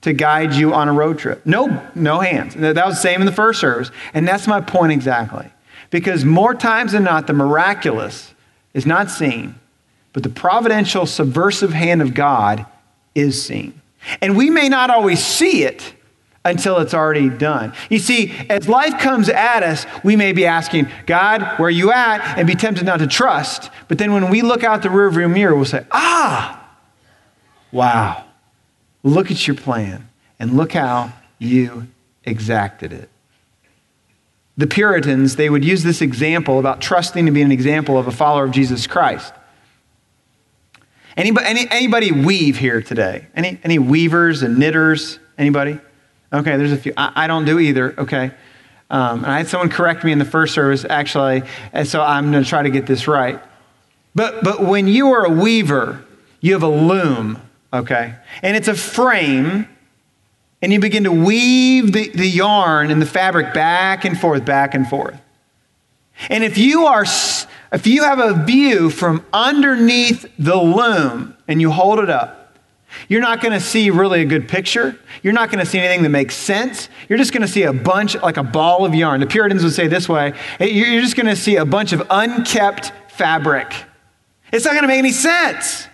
to 0.02 0.12
guide 0.12 0.54
you 0.54 0.72
on 0.72 0.88
a 0.88 0.92
road 0.92 1.18
trip? 1.18 1.44
No, 1.44 1.86
no 1.94 2.20
hands. 2.20 2.54
That 2.54 2.74
was 2.86 2.96
the 2.96 3.00
same 3.00 3.20
in 3.20 3.26
the 3.26 3.32
first 3.32 3.60
service. 3.60 3.90
And 4.14 4.26
that's 4.26 4.46
my 4.46 4.60
point 4.60 4.92
exactly. 4.92 5.50
Because 5.90 6.24
more 6.24 6.54
times 6.54 6.92
than 6.92 7.04
not, 7.04 7.26
the 7.26 7.32
miraculous 7.32 8.34
is 8.74 8.86
not 8.86 9.10
seen, 9.10 9.56
but 10.12 10.22
the 10.22 10.28
providential, 10.28 11.06
subversive 11.06 11.72
hand 11.72 12.00
of 12.00 12.14
God 12.14 12.64
is 13.14 13.42
seen. 13.42 13.80
And 14.22 14.36
we 14.36 14.50
may 14.50 14.68
not 14.68 14.90
always 14.90 15.22
see 15.22 15.64
it 15.64 15.94
until 16.44 16.78
it's 16.78 16.94
already 16.94 17.28
done. 17.28 17.72
You 17.90 17.98
see, 17.98 18.32
as 18.48 18.68
life 18.68 18.98
comes 18.98 19.28
at 19.28 19.62
us, 19.62 19.84
we 20.02 20.16
may 20.16 20.32
be 20.32 20.46
asking, 20.46 20.88
God, 21.06 21.42
where 21.58 21.68
are 21.68 21.70
you 21.70 21.92
at? 21.92 22.38
And 22.38 22.46
be 22.46 22.54
tempted 22.54 22.86
not 22.86 23.00
to 23.00 23.06
trust. 23.06 23.70
But 23.88 23.98
then 23.98 24.12
when 24.12 24.30
we 24.30 24.40
look 24.42 24.64
out 24.64 24.82
the 24.82 24.88
rearview 24.88 25.30
mirror, 25.32 25.54
we'll 25.54 25.66
say, 25.66 25.84
ah, 25.90 26.76
wow, 27.72 28.24
look 29.02 29.30
at 29.30 29.46
your 29.46 29.56
plan 29.56 30.08
and 30.38 30.56
look 30.56 30.72
how 30.72 31.12
you 31.38 31.88
exacted 32.24 32.92
it. 32.92 33.10
The 34.56 34.66
Puritans, 34.66 35.36
they 35.36 35.48
would 35.48 35.64
use 35.64 35.82
this 35.82 36.02
example 36.02 36.58
about 36.58 36.80
trusting 36.80 37.24
to 37.26 37.32
be 37.32 37.42
an 37.42 37.52
example 37.52 37.98
of 37.98 38.06
a 38.06 38.10
follower 38.10 38.44
of 38.44 38.50
Jesus 38.50 38.86
Christ. 38.86 39.32
Anybody, 41.16 41.46
any, 41.46 41.70
anybody 41.70 42.12
weave 42.12 42.58
here 42.58 42.80
today? 42.80 43.26
Any, 43.34 43.58
any 43.62 43.78
weavers 43.78 44.42
and 44.42 44.58
knitters? 44.58 45.18
Anybody? 45.36 45.78
Okay, 46.32 46.56
there's 46.56 46.72
a 46.72 46.76
few. 46.76 46.92
I, 46.96 47.12
I 47.24 47.26
don't 47.26 47.44
do 47.44 47.58
either, 47.58 47.94
okay? 47.98 48.30
Um, 48.88 49.24
and 49.24 49.26
I 49.26 49.38
had 49.38 49.48
someone 49.48 49.68
correct 49.68 50.04
me 50.04 50.12
in 50.12 50.18
the 50.18 50.24
first 50.24 50.54
service, 50.54 50.84
actually, 50.88 51.42
and 51.72 51.86
so 51.86 52.02
I'm 52.02 52.30
going 52.30 52.42
to 52.42 52.48
try 52.48 52.62
to 52.62 52.70
get 52.70 52.86
this 52.86 53.06
right. 53.06 53.40
But, 54.14 54.42
but 54.42 54.62
when 54.62 54.88
you 54.88 55.12
are 55.12 55.24
a 55.24 55.30
weaver, 55.30 56.04
you 56.40 56.52
have 56.54 56.62
a 56.62 56.68
loom, 56.68 57.40
okay? 57.72 58.16
And 58.42 58.56
it's 58.56 58.68
a 58.68 58.74
frame, 58.74 59.68
and 60.60 60.72
you 60.72 60.80
begin 60.80 61.04
to 61.04 61.12
weave 61.12 61.92
the, 61.92 62.08
the 62.08 62.28
yarn 62.28 62.90
and 62.90 63.00
the 63.00 63.06
fabric 63.06 63.54
back 63.54 64.04
and 64.04 64.18
forth, 64.18 64.44
back 64.44 64.74
and 64.74 64.88
forth. 64.88 65.20
And 66.28 66.44
if 66.44 66.58
you 66.58 66.86
are 66.86 67.04
if 67.72 67.86
you 67.86 68.02
have 68.02 68.18
a 68.18 68.44
view 68.44 68.90
from 68.90 69.24
underneath 69.32 70.26
the 70.38 70.56
loom 70.56 71.36
and 71.46 71.60
you 71.60 71.70
hold 71.70 72.00
it 72.00 72.10
up, 72.10 72.39
you're 73.08 73.20
not 73.20 73.40
going 73.40 73.52
to 73.52 73.60
see 73.60 73.90
really 73.90 74.22
a 74.22 74.24
good 74.24 74.48
picture. 74.48 74.98
You're 75.22 75.32
not 75.32 75.50
going 75.50 75.64
to 75.64 75.70
see 75.70 75.78
anything 75.78 76.02
that 76.02 76.08
makes 76.10 76.36
sense. 76.36 76.88
You're 77.08 77.18
just 77.18 77.32
going 77.32 77.42
to 77.42 77.48
see 77.48 77.62
a 77.62 77.72
bunch, 77.72 78.14
like 78.16 78.36
a 78.36 78.42
ball 78.42 78.84
of 78.84 78.94
yarn. 78.94 79.20
The 79.20 79.26
Puritans 79.26 79.62
would 79.64 79.72
say 79.72 79.88
this 79.88 80.08
way 80.08 80.34
you're 80.60 81.00
just 81.00 81.16
going 81.16 81.26
to 81.26 81.36
see 81.36 81.56
a 81.56 81.64
bunch 81.64 81.92
of 81.92 82.02
unkept 82.10 82.92
fabric. 83.08 83.72
It's 84.52 84.64
not 84.64 84.72
going 84.72 84.82
to 84.82 84.88
make 84.88 84.98
any 84.98 85.12
sense. 85.12 85.86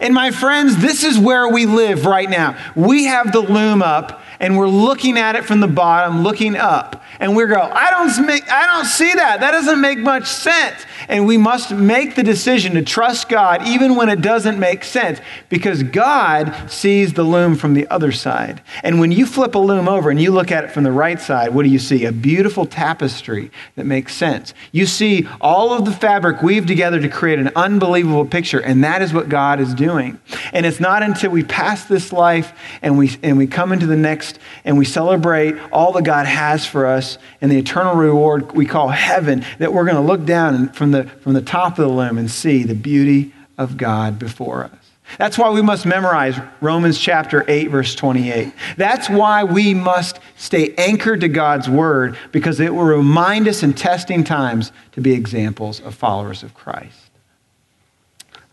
And 0.00 0.14
my 0.14 0.30
friends, 0.30 0.78
this 0.78 1.04
is 1.04 1.18
where 1.18 1.48
we 1.48 1.66
live 1.66 2.06
right 2.06 2.28
now. 2.28 2.56
We 2.74 3.04
have 3.04 3.32
the 3.32 3.40
loom 3.40 3.82
up 3.82 4.22
and 4.40 4.56
we're 4.56 4.68
looking 4.68 5.18
at 5.18 5.36
it 5.36 5.44
from 5.44 5.60
the 5.60 5.68
bottom, 5.68 6.22
looking 6.22 6.56
up. 6.56 7.02
And 7.20 7.36
we 7.36 7.46
go, 7.46 7.60
I 7.60 7.90
don't, 7.90 8.26
make, 8.26 8.50
I 8.50 8.66
don't 8.66 8.86
see 8.86 9.12
that. 9.12 9.40
That 9.40 9.52
doesn't 9.52 9.80
make 9.80 9.98
much 9.98 10.26
sense. 10.26 10.84
And 11.08 11.26
we 11.26 11.36
must 11.36 11.70
make 11.70 12.14
the 12.14 12.22
decision 12.22 12.74
to 12.74 12.82
trust 12.82 13.28
God 13.28 13.66
even 13.66 13.94
when 13.94 14.08
it 14.08 14.20
doesn't 14.20 14.58
make 14.58 14.84
sense 14.84 15.20
because 15.48 15.82
God 15.82 16.70
sees 16.70 17.12
the 17.12 17.22
loom 17.22 17.56
from 17.56 17.74
the 17.74 17.86
other 17.88 18.10
side. 18.10 18.62
And 18.82 18.98
when 18.98 19.12
you 19.12 19.26
flip 19.26 19.54
a 19.54 19.58
loom 19.58 19.88
over 19.88 20.10
and 20.10 20.20
you 20.20 20.32
look 20.32 20.50
at 20.50 20.64
it 20.64 20.70
from 20.70 20.82
the 20.82 20.92
right 20.92 21.20
side, 21.20 21.54
what 21.54 21.64
do 21.64 21.68
you 21.68 21.78
see? 21.78 22.04
A 22.04 22.12
beautiful 22.12 22.66
tapestry 22.66 23.50
that 23.76 23.84
makes 23.84 24.14
sense. 24.14 24.54
You 24.72 24.86
see 24.86 25.28
all 25.40 25.72
of 25.72 25.84
the 25.84 25.92
fabric 25.92 26.42
weaved 26.42 26.68
together 26.68 27.00
to 27.00 27.08
create 27.08 27.38
an 27.38 27.50
unbelievable 27.54 28.24
picture. 28.24 28.60
And 28.60 28.82
that 28.82 29.02
is 29.02 29.12
what 29.12 29.28
God 29.28 29.60
is 29.60 29.74
doing. 29.74 30.18
And 30.52 30.66
it's 30.66 30.80
not 30.80 31.02
until 31.02 31.30
we 31.30 31.44
pass 31.44 31.84
this 31.84 32.12
life 32.12 32.52
and 32.82 32.98
we, 32.98 33.16
and 33.22 33.36
we 33.36 33.46
come 33.46 33.72
into 33.72 33.86
the 33.86 33.96
next 33.96 34.38
and 34.64 34.78
we 34.78 34.84
celebrate 34.84 35.56
all 35.70 35.92
that 35.92 36.04
God 36.04 36.26
has 36.26 36.64
for 36.64 36.86
us 36.86 37.03
and 37.40 37.50
the 37.50 37.58
eternal 37.58 37.94
reward 37.94 38.52
we 38.52 38.66
call 38.66 38.88
heaven 38.88 39.44
that 39.58 39.72
we're 39.72 39.84
going 39.84 39.96
to 39.96 40.00
look 40.00 40.24
down 40.24 40.68
from 40.70 40.90
the, 40.90 41.04
from 41.04 41.32
the 41.32 41.42
top 41.42 41.78
of 41.78 41.88
the 41.88 41.92
loom 41.92 42.18
and 42.18 42.30
see 42.30 42.62
the 42.62 42.74
beauty 42.74 43.32
of 43.58 43.76
God 43.76 44.18
before 44.18 44.64
us. 44.64 44.84
That's 45.18 45.38
why 45.38 45.50
we 45.50 45.62
must 45.62 45.86
memorize 45.86 46.38
Romans 46.60 46.98
chapter 46.98 47.44
8, 47.46 47.68
verse 47.68 47.94
28. 47.94 48.52
That's 48.76 49.08
why 49.08 49.44
we 49.44 49.74
must 49.74 50.18
stay 50.36 50.74
anchored 50.76 51.20
to 51.20 51.28
God's 51.28 51.68
word 51.68 52.16
because 52.32 52.58
it 52.58 52.74
will 52.74 52.84
remind 52.84 53.46
us 53.46 53.62
in 53.62 53.74
testing 53.74 54.24
times 54.24 54.72
to 54.92 55.00
be 55.00 55.12
examples 55.12 55.80
of 55.80 55.94
followers 55.94 56.42
of 56.42 56.54
Christ. 56.54 57.10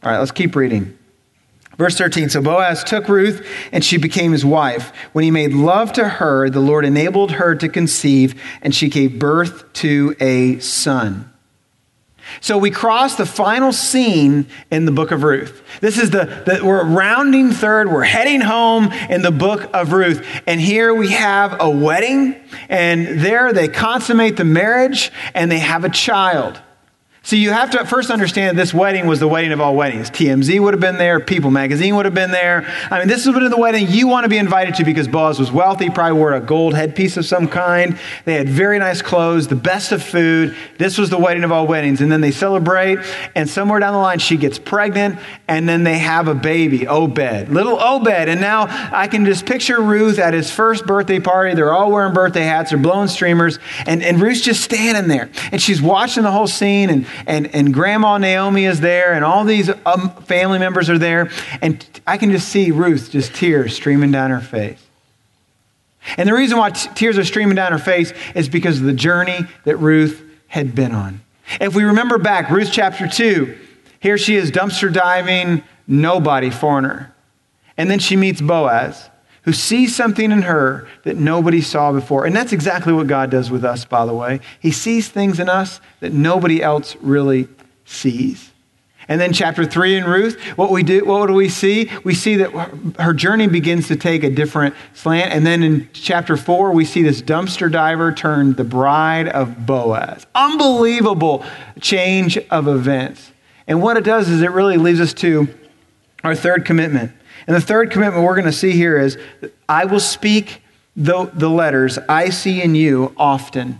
All 0.04 0.12
right, 0.12 0.20
let's 0.20 0.32
keep 0.32 0.56
reading. 0.56 0.98
Verse 1.82 1.98
13 1.98 2.30
So 2.30 2.44
Boaz 2.44 2.84
took 2.84 3.10
Ruth, 3.10 3.44
and 3.72 3.84
she 3.84 3.98
became 3.98 4.34
his 4.34 4.46
wife. 4.46 4.96
When 5.14 5.24
he 5.24 5.32
made 5.32 5.52
love 5.52 5.92
to 5.94 6.08
her, 6.08 6.48
the 6.48 6.60
Lord 6.60 6.86
enabled 6.86 7.32
her 7.32 7.56
to 7.56 7.68
conceive, 7.68 8.40
and 8.62 8.76
she 8.76 8.88
gave 8.88 9.18
birth 9.18 9.74
to 9.74 10.16
a 10.20 10.60
son. 10.60 11.34
So 12.40 12.60
we 12.60 12.70
cross 12.70 13.16
the 13.16 13.26
final 13.26 13.74
scene 13.74 14.46
in 14.70 14.86
the 14.86 14.92
book 14.92 15.10
of 15.10 15.24
Ruth. 15.24 15.64
This 15.82 15.98
is 15.98 16.12
the, 16.12 16.44
the, 16.46 16.64
we're 16.64 16.86
rounding 16.86 17.50
third, 17.50 17.92
we're 17.92 18.04
heading 18.04 18.42
home 18.42 18.92
in 19.10 19.24
the 19.24 19.32
book 19.32 19.68
of 19.74 19.92
Ruth. 19.92 20.24
And 20.46 20.62
here 20.62 20.94
we 20.94 21.12
have 21.14 21.60
a 21.60 21.68
wedding, 21.68 22.36
and 22.70 23.22
there 23.22 23.54
they 23.54 23.68
consummate 23.68 24.38
the 24.38 24.46
marriage 24.46 25.12
and 25.34 25.52
they 25.52 25.58
have 25.58 25.84
a 25.84 25.90
child. 25.90 26.62
So 27.24 27.36
you 27.36 27.52
have 27.52 27.70
to 27.72 27.86
first 27.86 28.10
understand 28.10 28.58
this 28.58 28.74
wedding 28.74 29.06
was 29.06 29.20
the 29.20 29.28
wedding 29.28 29.52
of 29.52 29.62
all 29.62 29.76
weddings. 29.76 30.10
TMZ 30.10 30.60
would 30.60 30.74
have 30.74 30.82
been 30.82 30.98
there, 30.98 31.20
People 31.20 31.52
magazine 31.52 31.96
would 31.96 32.06
have 32.06 32.16
been 32.16 32.32
there. 32.32 32.66
I 32.90 32.98
mean, 32.98 33.08
this 33.08 33.28
is 33.28 33.34
the 33.34 33.58
wedding 33.58 33.88
you 33.88 34.08
want 34.08 34.26
to 34.26 34.30
be 34.30 34.40
invited 34.40 34.74
to 34.76 34.84
because 34.84 35.08
Boaz 35.08 35.38
was 35.38 35.52
wealthy, 35.52 35.92
probably 35.92 36.18
wore 36.18 36.34
a 36.34 36.42
gold 36.42 36.74
headpiece 36.74 37.18
of 37.18 37.26
some 37.26 37.48
kind. 37.48 38.00
They 38.26 38.34
had 38.34 38.50
very 38.50 38.80
nice 38.80 39.04
clothes, 39.04 39.48
the 39.48 39.56
best 39.56 39.92
of 39.92 40.02
food. 40.02 40.58
This 40.80 40.98
was 40.98 41.12
the 41.12 41.20
wedding 41.20 41.44
of 41.44 41.52
all 41.52 41.68
weddings. 41.68 42.02
And 42.02 42.12
then 42.12 42.22
they 42.22 42.32
celebrate, 42.32 42.98
and 43.36 43.48
somewhere 43.48 43.80
down 43.80 43.94
the 43.94 44.00
line, 44.00 44.18
she 44.18 44.36
gets 44.36 44.58
pregnant, 44.58 45.20
and 45.48 45.70
then 45.70 45.84
they 45.84 46.00
have 46.00 46.28
a 46.28 46.36
baby, 46.36 46.88
Obed, 46.88 47.50
little 47.50 47.80
Obed. 47.80 48.10
And 48.10 48.42
now 48.42 48.66
I 48.92 49.08
can 49.08 49.26
just 49.26 49.46
picture 49.46 49.80
Ruth 49.80 50.18
at 50.18 50.34
his 50.34 50.50
first 50.50 50.88
birthday 50.88 51.20
party. 51.20 51.54
They're 51.54 51.72
all 51.72 51.92
wearing 51.92 52.16
birthday 52.16 52.44
hats, 52.44 52.72
they're 52.72 52.80
blowing 52.80 53.10
streamers, 53.10 53.60
and, 53.86 54.02
and 54.02 54.20
Ruth's 54.20 54.42
just 54.42 54.64
standing 54.64 55.08
there. 55.08 55.30
And 55.52 55.62
she's 55.62 55.84
watching 55.84 56.24
the 56.24 56.32
whole 56.32 56.48
scene, 56.48 56.90
and 56.90 57.06
and, 57.26 57.54
and 57.56 57.74
Grandma 57.74 58.18
Naomi 58.18 58.66
is 58.66 58.80
there, 58.80 59.14
and 59.14 59.24
all 59.24 59.44
these 59.44 59.70
um, 59.86 60.10
family 60.24 60.60
members 60.60 60.90
are 60.90 60.98
there. 60.98 61.30
And 61.62 61.86
I 62.08 62.18
can 62.18 62.32
just 62.32 62.50
see 62.50 62.72
Ruth, 62.72 63.12
just 63.12 63.34
tears 63.34 63.76
streaming 63.76 64.12
down 64.12 64.32
her 64.32 64.40
face. 64.40 64.82
And 66.18 66.28
the 66.28 66.34
reason 66.34 66.58
why 66.58 66.72
t- 66.72 66.90
tears 66.96 67.18
are 67.18 67.24
streaming 67.24 67.56
down 67.56 67.72
her 67.72 67.78
face 67.78 68.14
is 68.34 68.50
because 68.50 68.80
of 68.80 68.86
the 68.86 68.94
journey 68.94 69.40
that 69.66 69.78
Ruth 69.78 70.24
had 70.48 70.74
been 70.74 70.94
on. 70.94 71.22
If 71.60 71.76
we 71.76 71.84
remember 71.84 72.18
back, 72.18 72.50
Ruth 72.50 72.70
chapter 72.72 73.08
2, 73.08 73.58
here 74.00 74.18
she 74.18 74.36
is 74.36 74.52
dumpster 74.52 74.92
diving, 74.92 75.64
nobody, 75.88 76.50
foreigner. 76.50 77.14
And 77.78 77.90
then 77.90 78.00
she 78.00 78.16
meets 78.16 78.42
Boaz 78.42 79.11
who 79.44 79.54
sees 79.54 79.96
something 79.96 80.32
in 80.32 80.44
her 80.44 80.88
that 81.04 81.18
nobody 81.18 81.62
saw 81.62 81.92
before. 81.92 82.26
And 82.26 82.36
that's 82.36 82.54
exactly 82.54 82.94
what 82.94 83.08
God 83.08 83.32
does 83.32 83.50
with 83.50 83.66
us, 83.66 83.86
by 83.86 84.06
the 84.06 84.14
way. 84.14 84.40
He 84.60 84.72
sees 84.72 85.10
things 85.10 85.40
in 85.40 85.50
us 85.50 85.82
that 86.00 86.14
nobody 86.14 86.62
else 86.62 86.96
really 87.02 87.48
sees. 87.86 88.52
And 89.08 89.20
then 89.20 89.34
chapter 89.34 89.66
3 89.66 89.98
in 89.98 90.04
Ruth, 90.06 90.40
what 90.56 90.70
we 90.70 90.84
do 90.84 91.04
what 91.04 91.28
do 91.28 91.34
we 91.34 91.50
see? 91.50 91.90
We 92.04 92.14
see 92.14 92.36
that 92.38 92.52
her 93.00 93.14
journey 93.14 93.48
begins 93.48 93.88
to 93.88 93.96
take 93.96 94.24
a 94.24 94.30
different 94.30 94.76
slant. 94.94 95.34
And 95.34 95.46
then 95.46 95.64
in 95.64 95.90
chapter 95.92 96.38
4, 96.38 96.72
we 96.72 96.86
see 96.86 97.02
this 97.02 97.22
dumpster 97.22 97.70
diver 97.70 98.14
turned 98.14 98.58
the 98.58 98.64
bride 98.64 99.28
of 99.28 99.66
Boaz. 99.66 100.26
Unbelievable 100.36 101.44
change 101.82 102.38
of 102.38 102.68
events. 102.68 103.32
And 103.68 103.82
what 103.82 103.98
it 103.98 104.04
does 104.04 104.30
is 104.30 104.42
it 104.42 104.52
really 104.52 104.78
leads 104.78 105.02
us 105.02 105.14
to 105.16 105.48
our 106.24 106.36
third 106.36 106.64
commitment. 106.64 107.12
And 107.48 107.56
the 107.56 107.62
third 107.62 107.92
commitment 107.92 108.24
we're 108.24 108.36
going 108.36 108.46
to 108.46 108.52
see 108.52 108.72
here 108.72 108.98
is 108.98 109.18
I 109.68 109.86
will 109.86 110.00
speak 110.00 110.62
the, 110.96 111.32
the 111.34 111.50
letters 111.50 111.98
I 112.10 112.30
see 112.30 112.62
in 112.62 112.76
you 112.76 113.14
often. 113.18 113.80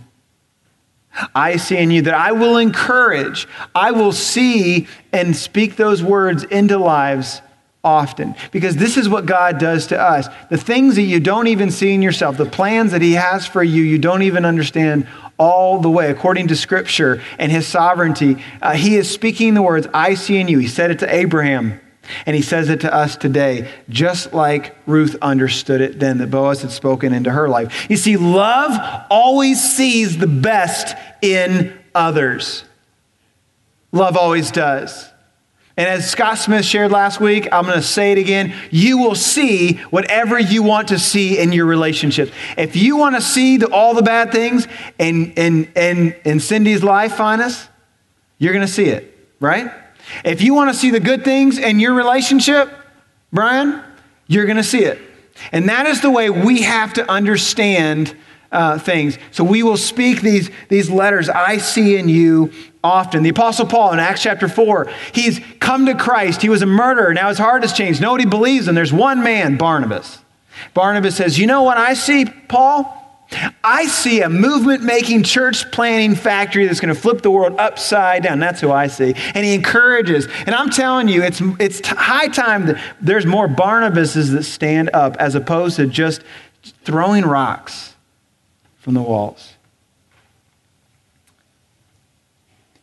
I 1.34 1.56
see 1.56 1.76
in 1.76 1.90
you 1.90 2.02
that 2.02 2.14
I 2.14 2.32
will 2.32 2.56
encourage, 2.56 3.46
I 3.74 3.90
will 3.90 4.12
see 4.12 4.86
and 5.12 5.36
speak 5.36 5.76
those 5.76 6.02
words 6.02 6.42
into 6.44 6.78
lives 6.78 7.42
often. 7.84 8.34
Because 8.50 8.76
this 8.76 8.96
is 8.96 9.08
what 9.08 9.26
God 9.26 9.58
does 9.58 9.88
to 9.88 10.00
us. 10.00 10.28
The 10.50 10.56
things 10.56 10.96
that 10.96 11.02
you 11.02 11.20
don't 11.20 11.48
even 11.48 11.70
see 11.70 11.92
in 11.92 12.00
yourself, 12.00 12.36
the 12.36 12.46
plans 12.46 12.92
that 12.92 13.02
He 13.02 13.12
has 13.12 13.46
for 13.46 13.62
you, 13.62 13.82
you 13.82 13.98
don't 13.98 14.22
even 14.22 14.44
understand 14.44 15.06
all 15.38 15.80
the 15.80 15.90
way 15.90 16.10
according 16.10 16.48
to 16.48 16.56
Scripture 16.56 17.22
and 17.38 17.50
His 17.50 17.66
sovereignty. 17.66 18.36
Uh, 18.60 18.72
he 18.72 18.96
is 18.96 19.10
speaking 19.10 19.54
the 19.54 19.62
words 19.62 19.86
I 19.92 20.14
see 20.14 20.38
in 20.38 20.48
you. 20.48 20.58
He 20.58 20.68
said 20.68 20.90
it 20.90 21.00
to 21.00 21.14
Abraham. 21.14 21.80
And 22.26 22.34
he 22.34 22.42
says 22.42 22.68
it 22.68 22.80
to 22.80 22.92
us 22.92 23.16
today, 23.16 23.70
just 23.88 24.32
like 24.32 24.76
Ruth 24.86 25.16
understood 25.22 25.80
it 25.80 26.00
then, 26.00 26.18
that 26.18 26.30
Boaz 26.30 26.62
had 26.62 26.72
spoken 26.72 27.12
into 27.12 27.30
her 27.30 27.48
life. 27.48 27.88
You 27.88 27.96
see, 27.96 28.16
love 28.16 29.06
always 29.10 29.62
sees 29.62 30.18
the 30.18 30.26
best 30.26 30.96
in 31.22 31.78
others. 31.94 32.64
Love 33.92 34.16
always 34.16 34.50
does. 34.50 35.10
And 35.76 35.88
as 35.88 36.10
Scott 36.10 36.36
Smith 36.36 36.66
shared 36.66 36.90
last 36.90 37.18
week, 37.18 37.48
I'm 37.50 37.64
going 37.64 37.76
to 37.76 37.82
say 37.82 38.12
it 38.12 38.18
again. 38.18 38.54
You 38.70 38.98
will 38.98 39.14
see 39.14 39.76
whatever 39.90 40.38
you 40.38 40.62
want 40.62 40.88
to 40.88 40.98
see 40.98 41.38
in 41.38 41.52
your 41.52 41.64
relationships. 41.64 42.30
If 42.58 42.76
you 42.76 42.96
want 42.96 43.14
to 43.14 43.22
see 43.22 43.56
the, 43.56 43.68
all 43.68 43.94
the 43.94 44.02
bad 44.02 44.32
things 44.32 44.68
in, 44.98 45.32
in, 45.32 45.72
in, 45.74 46.14
in 46.24 46.40
Cindy's 46.40 46.82
life 46.82 47.20
on 47.20 47.40
us, 47.40 47.68
you're 48.38 48.52
going 48.52 48.66
to 48.66 48.72
see 48.72 48.86
it, 48.86 49.16
right? 49.40 49.72
If 50.24 50.42
you 50.42 50.54
want 50.54 50.72
to 50.72 50.78
see 50.78 50.90
the 50.90 51.00
good 51.00 51.24
things 51.24 51.58
in 51.58 51.80
your 51.80 51.94
relationship, 51.94 52.70
Brian, 53.32 53.82
you're 54.26 54.46
going 54.46 54.56
to 54.56 54.64
see 54.64 54.84
it. 54.84 54.98
And 55.50 55.68
that 55.68 55.86
is 55.86 56.00
the 56.00 56.10
way 56.10 56.30
we 56.30 56.62
have 56.62 56.92
to 56.94 57.10
understand 57.10 58.14
uh, 58.50 58.78
things. 58.78 59.18
So 59.30 59.44
we 59.44 59.62
will 59.62 59.78
speak 59.78 60.20
these, 60.20 60.50
these 60.68 60.90
letters 60.90 61.28
I 61.28 61.56
see 61.56 61.96
in 61.96 62.08
you 62.08 62.52
often. 62.84 63.22
The 63.22 63.30
Apostle 63.30 63.66
Paul 63.66 63.92
in 63.92 63.98
Acts 63.98 64.22
chapter 64.22 64.48
4, 64.48 64.90
he's 65.12 65.40
come 65.58 65.86
to 65.86 65.94
Christ. 65.94 66.42
He 66.42 66.48
was 66.48 66.62
a 66.62 66.66
murderer. 66.66 67.14
Now 67.14 67.28
his 67.28 67.38
heart 67.38 67.62
has 67.62 67.72
changed. 67.72 68.00
Nobody 68.00 68.26
believes 68.26 68.68
him. 68.68 68.74
There's 68.74 68.92
one 68.92 69.22
man, 69.22 69.56
Barnabas. 69.56 70.18
Barnabas 70.74 71.16
says, 71.16 71.38
You 71.38 71.46
know 71.46 71.62
what 71.62 71.78
I 71.78 71.94
see, 71.94 72.26
Paul? 72.26 72.98
I 73.64 73.86
see 73.86 74.22
a 74.22 74.28
movement 74.28 74.82
making, 74.82 75.22
church 75.22 75.70
planning 75.70 76.14
factory 76.14 76.66
that's 76.66 76.80
going 76.80 76.94
to 76.94 77.00
flip 77.00 77.22
the 77.22 77.30
world 77.30 77.54
upside 77.58 78.22
down. 78.22 78.38
That's 78.38 78.60
who 78.60 78.70
I 78.70 78.86
see. 78.86 79.14
And 79.34 79.44
he 79.44 79.54
encourages. 79.54 80.28
And 80.46 80.54
I'm 80.54 80.70
telling 80.70 81.08
you, 81.08 81.22
it's, 81.22 81.40
it's 81.58 81.86
high 81.86 82.28
time 82.28 82.66
that 82.66 82.82
there's 83.00 83.26
more 83.26 83.48
Barnabases 83.48 84.32
that 84.32 84.44
stand 84.44 84.90
up 84.92 85.16
as 85.16 85.34
opposed 85.34 85.76
to 85.76 85.86
just 85.86 86.22
throwing 86.84 87.24
rocks 87.24 87.94
from 88.78 88.94
the 88.94 89.02
walls. 89.02 89.54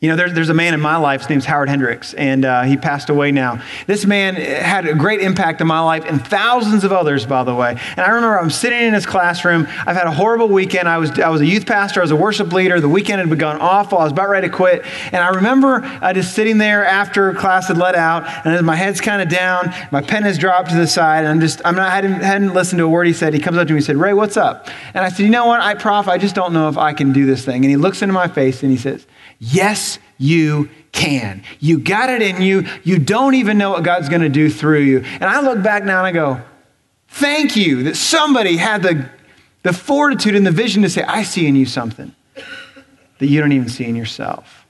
You 0.02 0.08
know, 0.08 0.16
there, 0.16 0.30
there's 0.30 0.48
a 0.48 0.54
man 0.54 0.74
in 0.74 0.80
my 0.80 0.96
life, 0.96 1.22
his 1.22 1.30
name's 1.30 1.44
Howard 1.44 1.68
Hendricks, 1.68 2.14
and 2.14 2.46
uh, 2.46 2.62
he 2.62 2.78
passed 2.78 3.10
away 3.10 3.34
now. 3.34 3.62
This 3.86 4.06
man 4.06 4.36
had 4.36 4.88
a 4.88 4.96
great 4.96 5.20
impact 5.20 5.60
on 5.60 5.68
my 5.68 5.82
life 5.82 6.06
and 6.06 6.26
thousands 6.26 6.86
of 6.86 6.94
others, 6.94 7.26
by 7.26 7.44
the 7.44 7.54
way. 7.54 7.72
And 7.72 8.00
I 8.00 8.08
remember 8.12 8.40
I'm 8.40 8.50
sitting 8.50 8.80
in 8.80 8.94
his 8.94 9.06
classroom. 9.06 9.68
I've 9.86 9.98
had 9.98 10.08
a 10.08 10.12
horrible 10.12 10.48
weekend. 10.48 10.88
I 10.88 11.00
was, 11.00 11.20
I 11.20 11.28
was 11.28 11.42
a 11.42 11.46
youth 11.46 11.66
pastor, 11.66 12.00
I 12.00 12.04
was 12.04 12.12
a 12.12 12.16
worship 12.16 12.54
leader. 12.54 12.80
The 12.80 12.88
weekend 12.88 13.20
had 13.20 13.30
begun 13.30 13.60
awful. 13.60 13.98
I 13.98 14.06
was 14.06 14.14
about 14.14 14.30
ready 14.30 14.48
to 14.48 14.54
quit. 14.54 14.86
And 15.12 15.18
I 15.18 15.32
remember 15.32 15.82
uh, 15.84 16.14
just 16.14 16.34
sitting 16.34 16.60
there 16.60 16.86
after 16.86 17.34
class 17.34 17.68
had 17.68 17.78
let 17.78 17.96
out, 17.96 18.24
and 18.46 18.66
my 18.66 18.78
head's 18.78 19.02
kind 19.02 19.22
of 19.22 19.28
down, 19.28 19.74
my 19.92 20.02
pen 20.02 20.24
has 20.24 20.38
dropped 20.38 20.70
to 20.70 20.78
the 20.78 20.88
side, 20.88 21.26
and 21.26 21.28
I'm 21.28 21.42
just, 21.42 21.62
I'm 21.66 21.76
not, 21.76 21.90
I 21.90 21.96
hadn't, 21.96 22.22
hadn't 22.22 22.54
listened 22.54 22.80
to 22.80 22.86
a 22.86 22.90
word 22.90 23.06
he 23.06 23.12
said. 23.12 23.34
He 23.34 23.42
comes 23.42 23.58
up 23.58 23.68
to 23.68 23.74
me 23.74 23.80
and 23.80 23.86
said, 23.86 23.98
Ray, 23.98 24.14
what's 24.14 24.38
up? 24.38 24.70
And 24.94 25.04
I 25.04 25.10
said, 25.10 25.24
You 25.24 25.30
know 25.30 25.46
what, 25.46 25.60
I, 25.60 25.74
Prof, 25.74 26.08
I 26.08 26.18
just 26.18 26.36
don't 26.36 26.54
know 26.54 26.70
if 26.70 26.78
I 26.78 26.94
can 26.94 27.12
do 27.12 27.26
this 27.26 27.44
thing. 27.44 27.66
And 27.66 27.70
he 27.70 27.76
looks 27.76 28.02
into 28.02 28.14
my 28.14 28.30
face 28.30 28.64
and 28.64 28.72
he 28.72 28.78
says, 28.78 29.06
Yes, 29.40 29.89
you 30.20 30.70
can. 30.92 31.44
You 31.60 31.80
got 31.80 32.10
it 32.10 32.22
in 32.22 32.42
you. 32.42 32.68
You 32.84 33.00
don't 33.00 33.34
even 33.36 33.58
know 33.58 33.72
what 33.72 33.84
God's 33.84 34.10
going 34.10 34.22
to 34.22 34.30
do 34.30 34.50
through 34.50 34.82
you. 34.82 35.00
And 35.00 35.24
I 35.24 35.42
look 35.42 35.64
back 35.64 35.84
now 35.84 36.00
and 36.04 36.08
I 36.08 36.12
go, 36.12 36.42
thank 37.08 37.56
you 37.56 37.84
that 37.84 37.96
somebody 37.96 38.58
had 38.58 38.84
the, 38.84 39.10
the 39.64 39.74
fortitude 39.74 40.36
and 40.36 40.46
the 40.46 40.52
vision 40.52 40.84
to 40.84 40.90
say, 40.90 41.04
I 41.04 41.24
see 41.24 41.48
in 41.48 41.56
you 41.56 41.66
something 41.66 42.14
that 42.36 43.28
you 43.28 43.40
don't 43.40 43.54
even 43.54 43.70
see 43.70 43.86
in 43.86 43.96
yourself. 43.96 44.66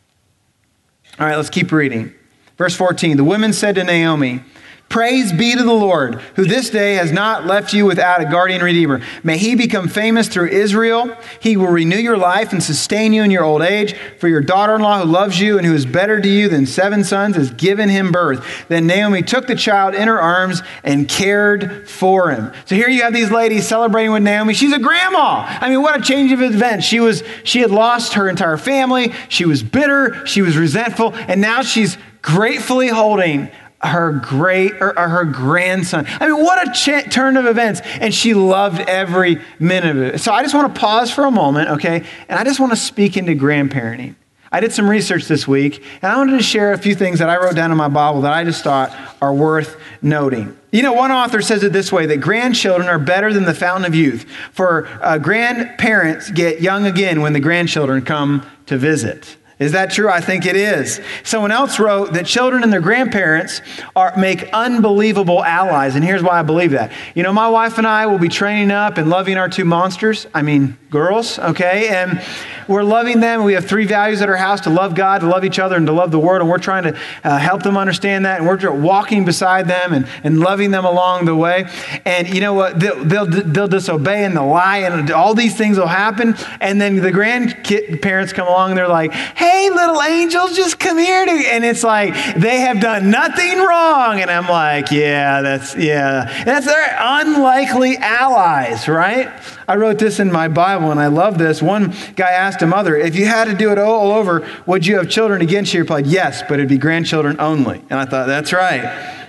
All 1.19 1.25
right, 1.25 1.35
let's 1.35 1.49
keep 1.49 1.71
reading. 1.71 2.13
Verse 2.57 2.75
14 2.75 3.17
The 3.17 3.23
women 3.23 3.51
said 3.51 3.75
to 3.75 3.83
Naomi, 3.83 4.43
Praise 4.89 5.31
be 5.31 5.55
to 5.55 5.63
the 5.63 5.71
Lord, 5.71 6.15
who 6.35 6.45
this 6.45 6.71
day 6.71 6.95
has 6.95 7.11
not 7.11 7.45
left 7.45 7.73
you 7.73 7.85
without 7.85 8.21
a 8.21 8.25
guardian 8.25 8.63
redeemer. 8.63 9.01
May 9.23 9.37
he 9.37 9.53
become 9.53 9.87
famous 9.87 10.27
through 10.27 10.47
Israel. 10.47 11.15
He 11.39 11.55
will 11.57 11.67
renew 11.67 11.97
your 11.97 12.17
life 12.17 12.51
and 12.53 12.61
sustain 12.61 13.13
you 13.13 13.21
in 13.21 13.29
your 13.29 13.43
old 13.43 13.61
age. 13.61 13.95
For 14.17 14.27
your 14.27 14.41
daughter 14.41 14.73
in 14.73 14.81
law, 14.81 14.99
who 14.99 15.05
loves 15.05 15.39
you 15.39 15.59
and 15.59 15.67
who 15.67 15.75
is 15.75 15.85
better 15.85 16.19
to 16.19 16.27
you 16.27 16.49
than 16.49 16.65
seven 16.65 17.03
sons, 17.03 17.35
has 17.35 17.51
given 17.51 17.87
him 17.87 18.11
birth. 18.11 18.43
Then 18.67 18.87
Naomi 18.87 19.21
took 19.21 19.45
the 19.45 19.55
child 19.55 19.93
in 19.93 20.07
her 20.07 20.19
arms 20.19 20.63
and 20.83 21.07
cared 21.07 21.87
for 21.87 22.31
him. 22.31 22.51
So 22.65 22.73
here 22.73 22.89
you 22.89 23.03
have 23.03 23.13
these 23.13 23.29
ladies 23.29 23.67
celebrating 23.67 24.11
with 24.11 24.23
Naomi. 24.23 24.55
She's 24.55 24.73
a 24.73 24.79
grandma. 24.79 25.45
I 25.61 25.69
mean, 25.69 25.83
what 25.83 25.99
a 25.99 26.03
change 26.03 26.31
of 26.31 26.41
events. 26.41 26.87
She, 26.87 26.99
was, 26.99 27.21
she 27.43 27.59
had 27.59 27.69
lost 27.69 28.13
her 28.13 28.27
entire 28.27 28.57
family. 28.57 29.13
She 29.27 29.45
was 29.45 29.61
bitter. 29.61 30.25
She 30.25 30.41
was 30.41 30.57
resentful. 30.57 31.13
And 31.13 31.41
now 31.41 31.61
she's 31.61 31.95
gratefully 32.23 32.87
holding 32.87 33.51
her 33.81 34.11
great 34.11 34.73
or, 34.81 34.93
her 34.93 35.25
grandson. 35.25 36.05
I 36.19 36.27
mean, 36.27 36.43
what 36.43 36.67
a 36.67 36.71
ch- 36.73 37.11
turn 37.11 37.37
of 37.37 37.45
events. 37.45 37.81
And 37.99 38.13
she 38.13 38.33
loved 38.33 38.81
every 38.81 39.41
minute 39.57 39.95
of 39.95 40.01
it. 40.01 40.19
So 40.19 40.33
I 40.33 40.41
just 40.41 40.53
want 40.53 40.73
to 40.73 40.79
pause 40.79 41.11
for 41.11 41.25
a 41.25 41.31
moment, 41.31 41.69
okay? 41.69 42.03
And 42.27 42.39
I 42.39 42.43
just 42.43 42.59
want 42.59 42.71
to 42.73 42.77
speak 42.77 43.15
into 43.15 43.33
grandparenting. 43.33 44.15
I 44.51 44.59
did 44.61 44.73
some 44.73 44.89
research 44.89 45.27
this 45.27 45.47
week, 45.47 45.83
and 46.01 46.11
I 46.11 46.17
wanted 46.17 46.37
to 46.37 46.43
share 46.43 46.73
a 46.73 46.77
few 46.77 46.95
things 46.95 47.19
that 47.19 47.29
I 47.29 47.37
wrote 47.37 47.55
down 47.55 47.71
in 47.71 47.77
my 47.77 47.87
Bible 47.87 48.21
that 48.21 48.33
I 48.33 48.43
just 48.43 48.63
thought 48.63 48.95
are 49.21 49.33
worth 49.33 49.79
noting. 50.01 50.57
You 50.71 50.81
know, 50.81 50.93
one 50.93 51.11
author 51.11 51.41
says 51.43 51.63
it 51.63 51.71
this 51.71 51.91
way 51.91 52.07
that 52.07 52.17
grandchildren 52.17 52.89
are 52.89 52.97
better 52.97 53.31
than 53.31 53.45
the 53.45 53.53
fountain 53.53 53.85
of 53.85 53.93
youth, 53.93 54.25
for 54.51 54.87
uh, 55.01 55.19
grandparents 55.19 56.31
get 56.31 56.61
young 56.61 56.87
again 56.87 57.21
when 57.21 57.33
the 57.33 57.39
grandchildren 57.39 58.01
come 58.01 58.43
to 58.65 58.77
visit. 58.77 59.37
Is 59.59 59.73
that 59.73 59.91
true? 59.91 60.09
I 60.09 60.21
think 60.21 60.45
it 60.45 60.55
is. 60.55 61.01
Someone 61.23 61.51
else 61.51 61.79
wrote 61.79 62.13
that 62.13 62.25
children 62.25 62.63
and 62.63 62.71
their 62.71 62.79
grandparents 62.79 63.61
are, 63.93 64.15
make 64.17 64.49
unbelievable 64.53 65.43
allies. 65.43 65.95
And 65.95 66.03
here's 66.03 66.23
why 66.23 66.39
I 66.39 66.43
believe 66.43 66.71
that. 66.71 66.93
You 67.13 67.23
know, 67.23 67.33
my 67.33 67.49
wife 67.49 67.77
and 67.77 67.85
I 67.85 68.05
will 68.05 68.19
be 68.19 68.29
training 68.29 68.71
up 68.71 68.97
and 68.97 69.09
loving 69.09 69.37
our 69.37 69.49
two 69.49 69.65
monsters. 69.65 70.27
I 70.33 70.43
mean, 70.43 70.77
girls, 70.89 71.37
okay? 71.39 71.89
And 71.89 72.23
we're 72.69 72.83
loving 72.83 73.19
them. 73.19 73.43
We 73.43 73.53
have 73.53 73.65
three 73.65 73.85
values 73.85 74.21
at 74.21 74.29
our 74.29 74.37
house 74.37 74.61
to 74.61 74.69
love 74.69 74.95
God, 74.95 75.19
to 75.21 75.27
love 75.27 75.43
each 75.43 75.59
other, 75.59 75.75
and 75.75 75.85
to 75.87 75.91
love 75.91 76.11
the 76.11 76.19
Word. 76.19 76.39
And 76.39 76.49
we're 76.49 76.57
trying 76.57 76.83
to 76.83 76.97
uh, 77.25 77.37
help 77.37 77.63
them 77.63 77.75
understand 77.75 78.25
that. 78.25 78.39
And 78.39 78.47
we're 78.47 78.71
walking 78.71 79.25
beside 79.25 79.67
them 79.67 79.91
and, 79.91 80.07
and 80.23 80.39
loving 80.39 80.71
them 80.71 80.85
along 80.85 81.25
the 81.25 81.35
way. 81.35 81.69
And 82.05 82.33
you 82.33 82.39
know 82.39 82.53
what? 82.53 82.79
They'll, 82.79 83.03
they'll, 83.03 83.25
they'll 83.25 83.67
disobey 83.67 84.23
and 84.23 84.37
they'll 84.37 84.47
lie, 84.47 84.77
and 84.77 85.11
all 85.11 85.33
these 85.33 85.57
things 85.57 85.77
will 85.77 85.87
happen. 85.87 86.35
And 86.61 86.79
then 86.79 86.95
the 86.95 87.11
grandparents 87.11 88.31
come 88.31 88.47
along 88.47 88.71
and 88.71 88.77
they're 88.77 88.87
like, 88.87 89.11
hey, 89.11 89.48
little 89.69 90.01
angels, 90.01 90.55
just 90.55 90.79
come 90.79 90.97
here. 90.97 91.25
To, 91.25 91.31
and 91.31 91.63
it's 91.63 91.83
like, 91.83 92.13
they 92.35 92.59
have 92.61 92.79
done 92.79 93.09
nothing 93.09 93.59
wrong. 93.59 94.21
And 94.21 94.29
I'm 94.29 94.47
like, 94.47 94.91
yeah, 94.91 95.41
that's, 95.41 95.75
yeah. 95.75 96.43
That's 96.43 96.65
their 96.65 96.97
unlikely 96.99 97.97
allies, 97.97 98.87
right? 98.87 99.29
I 99.67 99.75
wrote 99.75 99.99
this 99.99 100.19
in 100.19 100.31
my 100.31 100.47
Bible, 100.47 100.91
and 100.91 100.99
I 100.99 101.07
love 101.07 101.37
this. 101.37 101.61
One 101.61 101.93
guy 102.15 102.31
asked 102.31 102.61
a 102.61 102.67
mother, 102.67 102.95
If 102.95 103.15
you 103.15 103.25
had 103.25 103.45
to 103.45 103.55
do 103.55 103.71
it 103.71 103.77
all 103.77 104.11
over, 104.11 104.47
would 104.65 104.85
you 104.85 104.97
have 104.97 105.09
children 105.09 105.41
again? 105.41 105.65
She 105.65 105.79
replied, 105.79 106.07
Yes, 106.07 106.41
but 106.41 106.53
it'd 106.55 106.69
be 106.69 106.77
grandchildren 106.77 107.39
only. 107.39 107.83
And 107.89 107.99
I 107.99 108.05
thought, 108.05 108.27
That's 108.27 108.51
right. 108.51 109.27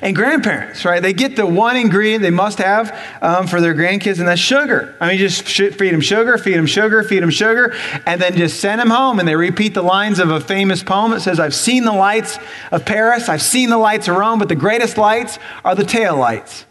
And 0.00 0.14
grandparents, 0.14 0.84
right? 0.84 1.02
They 1.02 1.12
get 1.12 1.36
the 1.36 1.46
one 1.46 1.76
ingredient 1.76 2.22
they 2.22 2.30
must 2.30 2.58
have 2.58 2.96
um, 3.20 3.46
for 3.46 3.60
their 3.60 3.74
grandkids, 3.74 4.18
and 4.18 4.28
that's 4.28 4.40
sugar. 4.40 4.96
I 5.00 5.08
mean, 5.08 5.18
just 5.18 5.42
feed 5.42 5.92
them 5.92 6.00
sugar, 6.00 6.38
feed 6.38 6.56
them 6.56 6.66
sugar, 6.66 7.02
feed 7.02 7.22
them 7.22 7.30
sugar, 7.30 7.74
and 8.06 8.20
then 8.20 8.36
just 8.36 8.60
send 8.60 8.80
them 8.80 8.90
home. 8.90 9.18
And 9.18 9.26
they 9.26 9.36
repeat 9.36 9.74
the 9.74 9.82
lines 9.82 10.18
of 10.18 10.30
a 10.30 10.40
famous 10.40 10.82
poem. 10.82 11.10
that 11.12 11.20
says, 11.20 11.40
I've 11.40 11.54
seen 11.54 11.84
the 11.84 11.92
lights 11.92 12.38
of 12.70 12.84
Paris, 12.84 13.28
I've 13.28 13.42
seen 13.42 13.70
the 13.70 13.78
lights 13.78 14.08
of 14.08 14.16
Rome, 14.16 14.38
but 14.38 14.48
the 14.48 14.54
greatest 14.54 14.96
lights 14.98 15.38
are 15.64 15.74
the 15.74 15.84
tail 15.84 16.16
lights, 16.16 16.64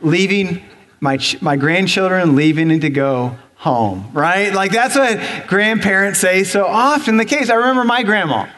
leaving 0.00 0.62
my, 1.00 1.18
my 1.40 1.56
grandchildren 1.56 2.36
leaving 2.36 2.78
to 2.78 2.88
go 2.88 3.36
home, 3.56 4.08
right? 4.12 4.52
Like 4.52 4.70
that's 4.70 4.94
what 4.94 5.48
grandparents 5.48 6.20
say 6.20 6.44
so 6.44 6.64
often 6.66 7.16
the 7.16 7.24
case. 7.24 7.50
I 7.50 7.54
remember 7.54 7.84
my 7.84 8.02
grandma. 8.02 8.48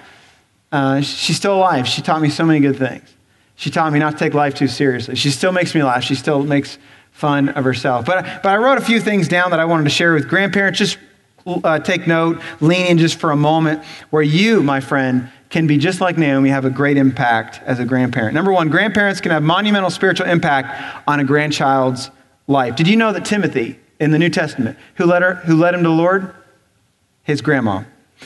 Uh, 0.71 1.01
she's 1.01 1.37
still 1.37 1.57
alive. 1.57 1.87
She 1.87 2.03
taught 2.03 2.21
me 2.21 2.31
so 2.31 2.45
many 2.45 2.61
good 2.61 2.77
things. 2.77 3.09
She 3.57 3.71
taught 3.71 3.93
me 3.93 3.99
not 3.99 4.13
to 4.13 4.19
take 4.19 4.35
life 4.35 4.55
too 4.55 4.69
seriously. 4.69 5.15
She 5.15 5.31
still 5.31 5.53
makes 5.53 5.75
me 5.75 5.83
laugh. 5.83 6.03
She 6.03 6.15
still 6.15 6.43
makes 6.43 6.79
fun 7.13 7.51
of 7.51 7.65
herself. 7.65 8.05
But, 8.05 8.43
but 8.43 8.47
I 8.47 8.57
wrote 8.57 8.79
a 8.79 8.85
few 8.85 9.01
things 9.01 9.29
down 9.29 9.51
that 9.51 9.61
I 9.61 9.65
wanted 9.65 9.85
to 9.85 9.91
share 9.91 10.15
with 10.15 10.29
grandparents. 10.29 10.79
Just 10.79 10.99
uh, 11.47 11.79
take 11.79 12.07
note, 12.07 12.41
lean 12.61 12.87
in 12.87 12.99
just 12.99 13.21
for 13.21 13.31
a 13.31 13.37
moment, 13.37 13.85
where 14.11 14.23
you, 14.23 14.63
my 14.63 14.81
friend, 14.81 15.31
can 15.51 15.67
be 15.67 15.79
just 15.79 16.01
like 16.01 16.19
Naomi, 16.19 16.49
have 16.49 16.65
a 16.65 16.71
great 16.71 16.97
impact 16.97 17.61
as 17.65 17.79
a 17.79 17.85
grandparent. 17.85 18.35
Number 18.35 18.53
one, 18.53 18.71
grandparents 18.71 19.21
can 19.21 19.31
have 19.31 19.43
monumental 19.43 19.91
spiritual 19.91 20.27
impact 20.27 21.05
on 21.07 21.21
a 21.21 21.25
grandchild's 21.25 22.11
life. 22.49 22.75
Did 22.75 22.89
you 22.89 22.97
know 22.97 23.13
that 23.13 23.25
Timothy 23.25 23.79
in 24.01 24.11
the 24.11 24.19
New 24.19 24.31
Testament, 24.31 24.77
who 24.97 25.05
led, 25.05 25.23
her, 25.23 25.37
who 25.37 25.57
led 25.57 25.75
him 25.75 25.83
to 25.85 25.89
the 25.89 25.95
Lord? 25.95 26.35
His 27.23 27.41
grandma. 27.41 27.85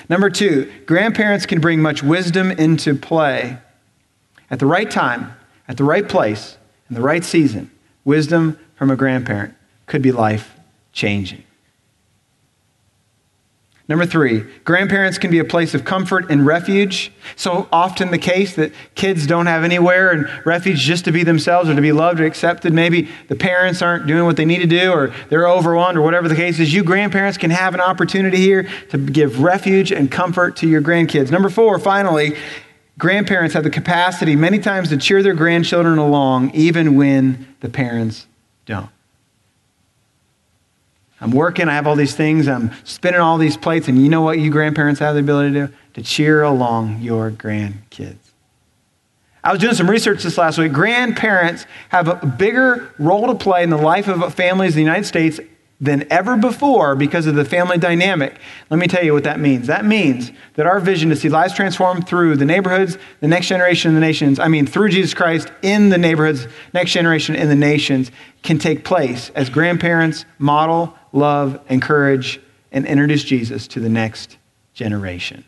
Number 0.08 0.30
two, 0.30 0.72
grandparents 0.86 1.44
can 1.44 1.60
bring 1.60 1.82
much 1.82 2.02
wisdom 2.02 2.50
into 2.50 2.94
play. 2.94 3.58
At 4.50 4.58
the 4.58 4.66
right 4.66 4.90
time, 4.90 5.34
at 5.66 5.76
the 5.76 5.84
right 5.84 6.08
place, 6.08 6.56
in 6.88 6.94
the 6.94 7.02
right 7.02 7.24
season, 7.24 7.70
wisdom 8.04 8.58
from 8.74 8.90
a 8.90 8.96
grandparent 8.96 9.54
could 9.86 10.02
be 10.02 10.12
life 10.12 10.54
changing. 10.92 11.44
Number 13.88 14.04
three, 14.04 14.44
grandparents 14.64 15.16
can 15.16 15.30
be 15.30 15.38
a 15.38 15.44
place 15.44 15.72
of 15.72 15.86
comfort 15.86 16.30
and 16.30 16.44
refuge. 16.44 17.10
So 17.36 17.66
often 17.72 18.10
the 18.10 18.18
case 18.18 18.54
that 18.56 18.72
kids 18.94 19.26
don't 19.26 19.46
have 19.46 19.64
anywhere 19.64 20.10
and 20.10 20.28
refuge 20.44 20.80
just 20.80 21.06
to 21.06 21.12
be 21.12 21.24
themselves 21.24 21.70
or 21.70 21.74
to 21.74 21.80
be 21.80 21.92
loved 21.92 22.20
or 22.20 22.26
accepted. 22.26 22.74
Maybe 22.74 23.08
the 23.28 23.34
parents 23.34 23.80
aren't 23.80 24.06
doing 24.06 24.26
what 24.26 24.36
they 24.36 24.44
need 24.44 24.58
to 24.58 24.66
do 24.66 24.92
or 24.92 25.14
they're 25.30 25.48
overwhelmed 25.48 25.96
or 25.96 26.02
whatever 26.02 26.28
the 26.28 26.36
case 26.36 26.58
is. 26.58 26.74
You 26.74 26.84
grandparents 26.84 27.38
can 27.38 27.50
have 27.50 27.72
an 27.72 27.80
opportunity 27.80 28.36
here 28.36 28.68
to 28.90 28.98
give 28.98 29.40
refuge 29.40 29.90
and 29.90 30.10
comfort 30.10 30.56
to 30.56 30.68
your 30.68 30.82
grandkids. 30.82 31.30
Number 31.30 31.48
four, 31.48 31.78
finally, 31.78 32.36
grandparents 32.98 33.54
have 33.54 33.64
the 33.64 33.70
capacity 33.70 34.36
many 34.36 34.58
times 34.58 34.88
to 34.90 34.96
cheer 34.96 35.22
their 35.22 35.34
grandchildren 35.34 35.98
along 35.98 36.50
even 36.50 36.96
when 36.96 37.54
the 37.60 37.68
parents 37.68 38.26
don't. 38.66 38.90
I'm 41.20 41.30
working, 41.30 41.68
I 41.68 41.74
have 41.74 41.86
all 41.86 41.96
these 41.96 42.14
things, 42.14 42.46
I'm 42.46 42.70
spinning 42.84 43.20
all 43.20 43.38
these 43.38 43.56
plates, 43.56 43.88
and 43.88 44.00
you 44.00 44.08
know 44.08 44.20
what 44.20 44.38
you 44.38 44.50
grandparents 44.50 45.00
have 45.00 45.14
the 45.14 45.20
ability 45.20 45.54
to 45.54 45.66
do? 45.68 45.74
To 45.94 46.02
cheer 46.02 46.42
along 46.42 47.00
your 47.00 47.30
grandkids. 47.30 48.18
I 49.42 49.52
was 49.52 49.60
doing 49.60 49.74
some 49.74 49.88
research 49.88 50.22
this 50.22 50.36
last 50.36 50.58
week. 50.58 50.72
Grandparents 50.72 51.66
have 51.88 52.08
a 52.08 52.26
bigger 52.26 52.92
role 52.98 53.28
to 53.28 53.34
play 53.34 53.62
in 53.62 53.70
the 53.70 53.78
life 53.78 54.06
of 54.08 54.34
families 54.34 54.72
in 54.72 54.76
the 54.76 54.82
United 54.82 55.06
States 55.06 55.40
than 55.80 56.04
ever 56.10 56.36
before 56.36 56.96
because 56.96 57.26
of 57.26 57.36
the 57.36 57.44
family 57.44 57.78
dynamic. 57.78 58.38
Let 58.68 58.80
me 58.80 58.88
tell 58.88 59.04
you 59.04 59.12
what 59.12 59.24
that 59.24 59.38
means. 59.38 59.68
That 59.68 59.84
means 59.84 60.32
that 60.54 60.66
our 60.66 60.80
vision 60.80 61.08
to 61.10 61.16
see 61.16 61.28
lives 61.28 61.54
transformed 61.54 62.08
through 62.08 62.36
the 62.36 62.44
neighborhoods, 62.44 62.98
the 63.20 63.28
next 63.28 63.46
generation, 63.46 63.94
the 63.94 64.00
nations, 64.00 64.40
I 64.40 64.48
mean, 64.48 64.66
through 64.66 64.88
Jesus 64.88 65.14
Christ 65.14 65.52
in 65.62 65.88
the 65.88 65.98
neighborhoods, 65.98 66.48
next 66.74 66.92
generation, 66.92 67.36
in 67.36 67.48
the 67.48 67.54
nations, 67.54 68.10
can 68.42 68.58
take 68.58 68.84
place 68.84 69.30
as 69.36 69.50
grandparents 69.50 70.24
model, 70.38 70.94
love, 71.12 71.60
encourage, 71.68 72.40
and 72.72 72.84
introduce 72.84 73.22
Jesus 73.22 73.68
to 73.68 73.80
the 73.80 73.88
next 73.88 74.36
generation. 74.74 75.44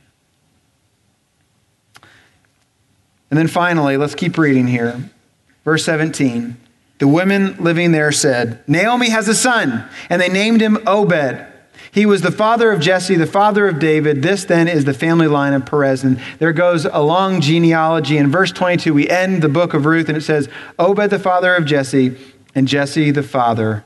And 3.31 3.39
then 3.39 3.49
finally, 3.49 3.97
let's 3.97 4.15
keep 4.15 4.39
reading 4.39 4.67
here. 4.67 5.11
Verse 5.65 5.85
17. 5.85 6.57
The 7.01 7.09
women 7.09 7.57
living 7.59 7.93
there 7.93 8.13
said, 8.13 8.63
Naomi 8.69 9.11
has 9.11 9.27
a 9.27 9.35
son, 9.35 9.89
and 10.09 10.23
they 10.23 10.29
named 10.29 10.61
him 10.61 10.79
Obed. 10.87 11.47
He 11.93 12.07
was 12.07 12.23
the 12.23 12.31
father 12.31 12.71
of 12.71 12.81
Jesse, 12.81 13.17
the 13.17 13.27
father 13.27 13.67
of 13.67 13.81
David. 13.81 14.23
This 14.23 14.45
then 14.45 14.69
is 14.69 14.85
the 14.85 14.95
family 14.95 15.27
line 15.27 15.55
of 15.55 15.67
Perez. 15.67 16.05
And 16.05 16.21
there 16.39 16.53
goes 16.53 16.85
a 16.85 17.01
long 17.01 17.41
genealogy. 17.41 18.17
In 18.17 18.31
verse 18.31 18.53
22, 18.53 18.95
we 18.95 19.09
end 19.09 19.43
the 19.43 19.49
book 19.49 19.75
of 19.75 19.87
Ruth, 19.87 20.09
and 20.09 20.17
it 20.17 20.21
says, 20.21 20.49
Obed 20.79 21.11
the 21.11 21.19
father 21.19 21.55
of 21.55 21.65
Jesse, 21.65 22.17
and 22.55 22.69
Jesse 22.69 23.11
the 23.11 23.25
father 23.25 23.85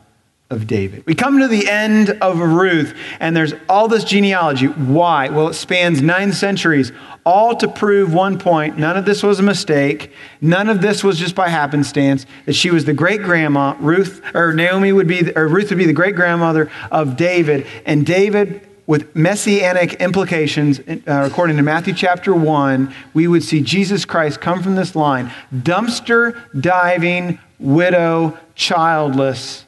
of 0.50 0.66
David. 0.66 1.04
We 1.07 1.14
come 1.14 1.38
to 1.38 1.48
the 1.48 1.68
end 1.68 2.11
of 2.20 2.38
Ruth, 2.38 2.94
and 3.18 3.37
there's 3.37 3.54
all 3.68 3.88
this 3.88 4.04
genealogy. 4.04 4.66
Why? 4.66 5.28
Well, 5.30 5.48
it 5.48 5.54
spans 5.54 6.02
nine 6.02 6.33
centuries, 6.33 6.92
all 7.24 7.57
to 7.57 7.68
prove 7.68 8.12
one 8.12 8.38
point 8.38 8.78
none 8.78 8.96
of 8.96 9.07
this 9.07 9.22
was 9.22 9.40
a 9.40 9.42
mistake. 9.42 10.12
None 10.40 10.68
of 10.68 10.83
this 10.83 11.02
was 11.02 11.18
just 11.18 11.35
by 11.35 11.48
happenstance, 11.48 12.26
that 12.44 12.52
she 12.52 12.70
was 12.70 12.85
the 12.85 12.92
great 12.92 13.22
grandma. 13.22 13.74
Ruth, 13.80 14.22
or 14.35 14.52
Naomi 14.52 14.92
would 14.92 15.09
be, 15.09 15.33
or 15.35 15.48
Ruth 15.48 15.70
would 15.70 15.78
be 15.78 15.87
the 15.87 15.92
great 15.94 16.14
grandmother 16.14 16.70
of 16.92 17.16
David, 17.16 17.66
and 17.87 18.04
David 18.04 18.68
with 18.87 19.16
messianic 19.16 19.94
implications, 19.94 20.78
uh, 20.80 21.02
according 21.07 21.57
to 21.57 21.62
Matthew 21.62 21.94
chapter 21.94 22.35
1, 22.35 22.94
we 23.14 23.26
would 23.26 23.42
see 23.42 23.62
Jesus 23.62 24.04
Christ 24.04 24.42
come 24.42 24.62
from 24.62 24.76
this 24.76 24.94
line 24.94 25.33
dumpster 25.54 26.38
diving, 26.61 27.38
widow, 27.59 28.38
childless, 28.54 29.63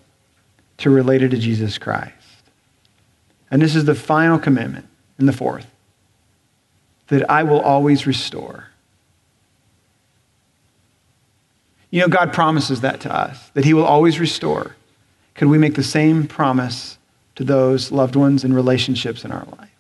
to 0.79 0.91
related 0.91 1.31
to 1.31 1.39
Jesus 1.39 1.79
Christ. 1.79 2.13
And 3.51 3.63
this 3.63 3.75
is 3.75 3.85
the 3.85 3.95
final 3.95 4.39
commitment 4.39 4.87
in 5.19 5.27
the 5.27 5.33
fourth 5.33 5.67
that 7.09 7.31
I 7.31 7.45
will 7.45 7.61
always 7.61 8.07
restore. 8.07 8.69
You 11.91 12.01
know, 12.01 12.09
God 12.09 12.33
promises 12.33 12.81
that 12.81 13.01
to 13.03 13.15
us, 13.15 13.51
that 13.51 13.65
He 13.65 13.75
will 13.75 13.85
always 13.85 14.19
restore. 14.19 14.75
Could 15.35 15.49
we 15.49 15.59
make 15.59 15.75
the 15.75 15.85
same 15.85 16.27
promise 16.27 16.99
to 17.37 17.45
those 17.45 17.93
loved 17.93 18.17
ones 18.17 18.43
and 18.43 18.55
relationships 18.55 19.25
in 19.25 19.31
our 19.31 19.47
life? 19.59 19.71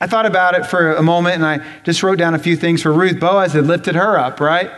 I 0.00 0.06
thought 0.06 0.26
about 0.26 0.54
it 0.54 0.64
for 0.64 0.94
a 0.94 1.02
moment 1.02 1.36
and 1.36 1.44
I 1.44 1.64
just 1.84 2.02
wrote 2.02 2.18
down 2.18 2.34
a 2.34 2.38
few 2.38 2.56
things 2.56 2.82
for 2.82 2.92
Ruth. 2.92 3.20
Boaz 3.20 3.52
had 3.52 3.66
lifted 3.66 3.94
her 3.94 4.18
up, 4.18 4.40
right? 4.40 4.70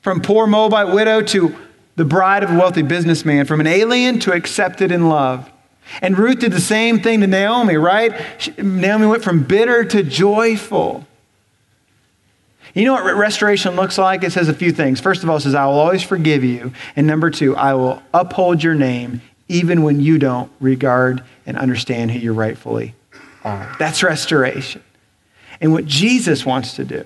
From 0.00 0.20
poor 0.20 0.46
Moabite 0.46 0.94
widow 0.94 1.20
to 1.20 1.54
the 1.96 2.04
bride 2.04 2.42
of 2.42 2.50
a 2.50 2.58
wealthy 2.58 2.82
businessman, 2.82 3.46
from 3.46 3.60
an 3.60 3.66
alien 3.66 4.18
to 4.20 4.32
accepted 4.32 4.90
and 4.90 5.08
loved. 5.08 5.50
And 6.00 6.18
Ruth 6.18 6.40
did 6.40 6.52
the 6.52 6.60
same 6.60 7.00
thing 7.00 7.20
to 7.20 7.26
Naomi, 7.26 7.76
right? 7.76 8.14
She, 8.38 8.52
Naomi 8.58 9.06
went 9.06 9.22
from 9.22 9.44
bitter 9.44 9.84
to 9.84 10.02
joyful. 10.02 11.06
You 12.74 12.84
know 12.84 12.94
what 12.94 13.14
restoration 13.14 13.76
looks 13.76 13.98
like? 13.98 14.24
It 14.24 14.32
says 14.32 14.48
a 14.48 14.54
few 14.54 14.72
things. 14.72 15.00
First 15.00 15.22
of 15.22 15.30
all, 15.30 15.36
it 15.36 15.40
says, 15.40 15.54
I 15.54 15.66
will 15.66 15.74
always 15.74 16.02
forgive 16.02 16.42
you. 16.42 16.72
And 16.96 17.06
number 17.06 17.30
two, 17.30 17.54
I 17.54 17.74
will 17.74 18.02
uphold 18.12 18.62
your 18.62 18.74
name 18.74 19.20
even 19.48 19.82
when 19.82 20.00
you 20.00 20.18
don't 20.18 20.50
regard 20.58 21.22
and 21.46 21.56
understand 21.56 22.10
who 22.10 22.18
you 22.18 22.32
rightfully 22.32 22.94
are. 23.44 23.76
That's 23.78 24.02
restoration. 24.02 24.82
And 25.60 25.72
what 25.72 25.84
Jesus 25.84 26.44
wants 26.44 26.74
to 26.74 26.84
do 26.84 27.04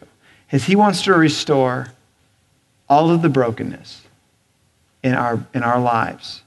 is 0.51 0.65
he 0.65 0.77
wants 0.77 1.03
to 1.03 1.13
restore 1.13 1.89
all 2.89 3.11
of 3.11 3.21
the 3.21 3.29
brokenness 3.29 4.03
in 5.03 5.15
our, 5.15 5.47
in 5.55 5.63
our 5.63 5.81
lives. 5.81 6.43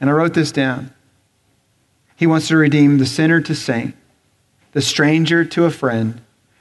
And 0.00 0.08
I 0.08 0.12
wrote 0.12 0.34
this 0.34 0.52
down. 0.52 0.92
He 2.16 2.26
wants 2.26 2.48
to 2.48 2.56
redeem 2.56 2.98
the 2.98 3.06
sinner 3.06 3.40
to 3.40 3.54
saint, 3.54 3.94
the 4.72 4.80
stranger 4.80 5.44
to 5.44 5.64
a 5.64 5.70
friend, 5.70 6.20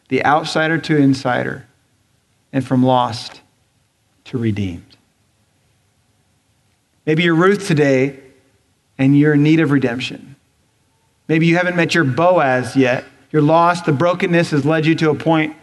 the 0.10 0.24
outsider 0.26 0.78
to 0.78 0.98
insider, 0.98 1.68
and 2.52 2.66
from 2.66 2.84
lost 2.84 3.42
to 4.26 4.38
redeemed. 4.38 4.98
Maybe 7.06 7.24
you're 7.24 7.36
Ruth 7.36 7.68
today 7.68 8.20
and 8.98 9.18
you're 9.18 9.34
in 9.34 9.44
need 9.44 9.60
of 9.60 9.72
redemption. 9.72 10.36
Maybe 11.28 11.46
you 11.46 11.58
haven't 11.58 11.76
met 11.76 11.96
your 11.96 12.04
Boaz 12.04 12.76
yet. 12.76 13.06
You're 13.32 13.42
lost. 13.42 13.86
The 13.86 13.92
brokenness 13.92 14.52
has 14.52 14.66
led 14.66 14.86
you 14.86 14.96
to 14.96 15.12
a 15.12 15.16
point 15.16 15.56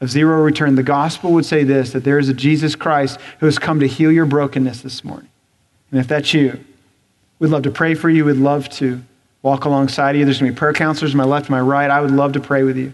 of 0.00 0.10
zero 0.10 0.42
return. 0.42 0.74
The 0.74 0.82
gospel 0.82 1.32
would 1.32 1.46
say 1.46 1.64
this 1.64 1.92
that 1.92 2.04
there 2.04 2.18
is 2.18 2.28
a 2.28 2.34
Jesus 2.34 2.74
Christ 2.74 3.18
who 3.40 3.46
has 3.46 3.58
come 3.58 3.80
to 3.80 3.88
heal 3.88 4.12
your 4.12 4.26
brokenness 4.26 4.82
this 4.82 5.04
morning. 5.04 5.28
And 5.90 6.00
if 6.00 6.08
that's 6.08 6.34
you, 6.34 6.62
we'd 7.38 7.48
love 7.48 7.62
to 7.62 7.70
pray 7.70 7.94
for 7.94 8.10
you. 8.10 8.24
We'd 8.24 8.36
love 8.36 8.68
to 8.70 9.02
walk 9.42 9.64
alongside 9.64 10.16
you. 10.16 10.24
There's 10.24 10.40
going 10.40 10.50
to 10.50 10.54
be 10.54 10.58
prayer 10.58 10.72
counselors 10.72 11.12
on 11.12 11.18
my 11.18 11.24
left 11.24 11.48
my 11.48 11.60
right. 11.60 11.90
I 11.90 12.00
would 12.00 12.10
love 12.10 12.32
to 12.32 12.40
pray 12.40 12.62
with 12.62 12.76
you. 12.76 12.92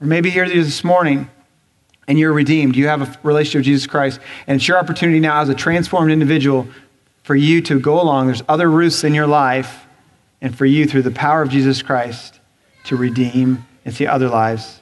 Or 0.00 0.06
maybe 0.06 0.30
here 0.30 0.48
this 0.48 0.84
morning 0.84 1.28
and 2.06 2.18
you're 2.18 2.32
redeemed. 2.32 2.76
You 2.76 2.88
have 2.88 3.02
a 3.02 3.18
relationship 3.22 3.60
with 3.60 3.66
Jesus 3.66 3.86
Christ. 3.86 4.20
And 4.46 4.56
it's 4.56 4.68
your 4.68 4.78
opportunity 4.78 5.20
now 5.20 5.40
as 5.40 5.48
a 5.48 5.54
transformed 5.54 6.10
individual 6.10 6.66
for 7.22 7.36
you 7.36 7.60
to 7.62 7.78
go 7.78 8.00
along. 8.00 8.26
There's 8.26 8.42
other 8.48 8.70
Ruths 8.70 9.04
in 9.04 9.14
your 9.14 9.26
life. 9.26 9.86
And 10.40 10.56
for 10.56 10.64
you, 10.64 10.86
through 10.86 11.02
the 11.02 11.10
power 11.10 11.42
of 11.42 11.50
Jesus 11.50 11.82
Christ, 11.82 12.40
to 12.84 12.96
redeem 12.96 13.66
and 13.84 13.94
see 13.94 14.06
other 14.06 14.28
lives 14.28 14.79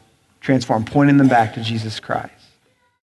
transformed, 0.48 0.86
pointing 0.86 1.18
them 1.18 1.28
back 1.28 1.52
to 1.52 1.62
Jesus 1.62 2.00
Christ. 2.00 2.37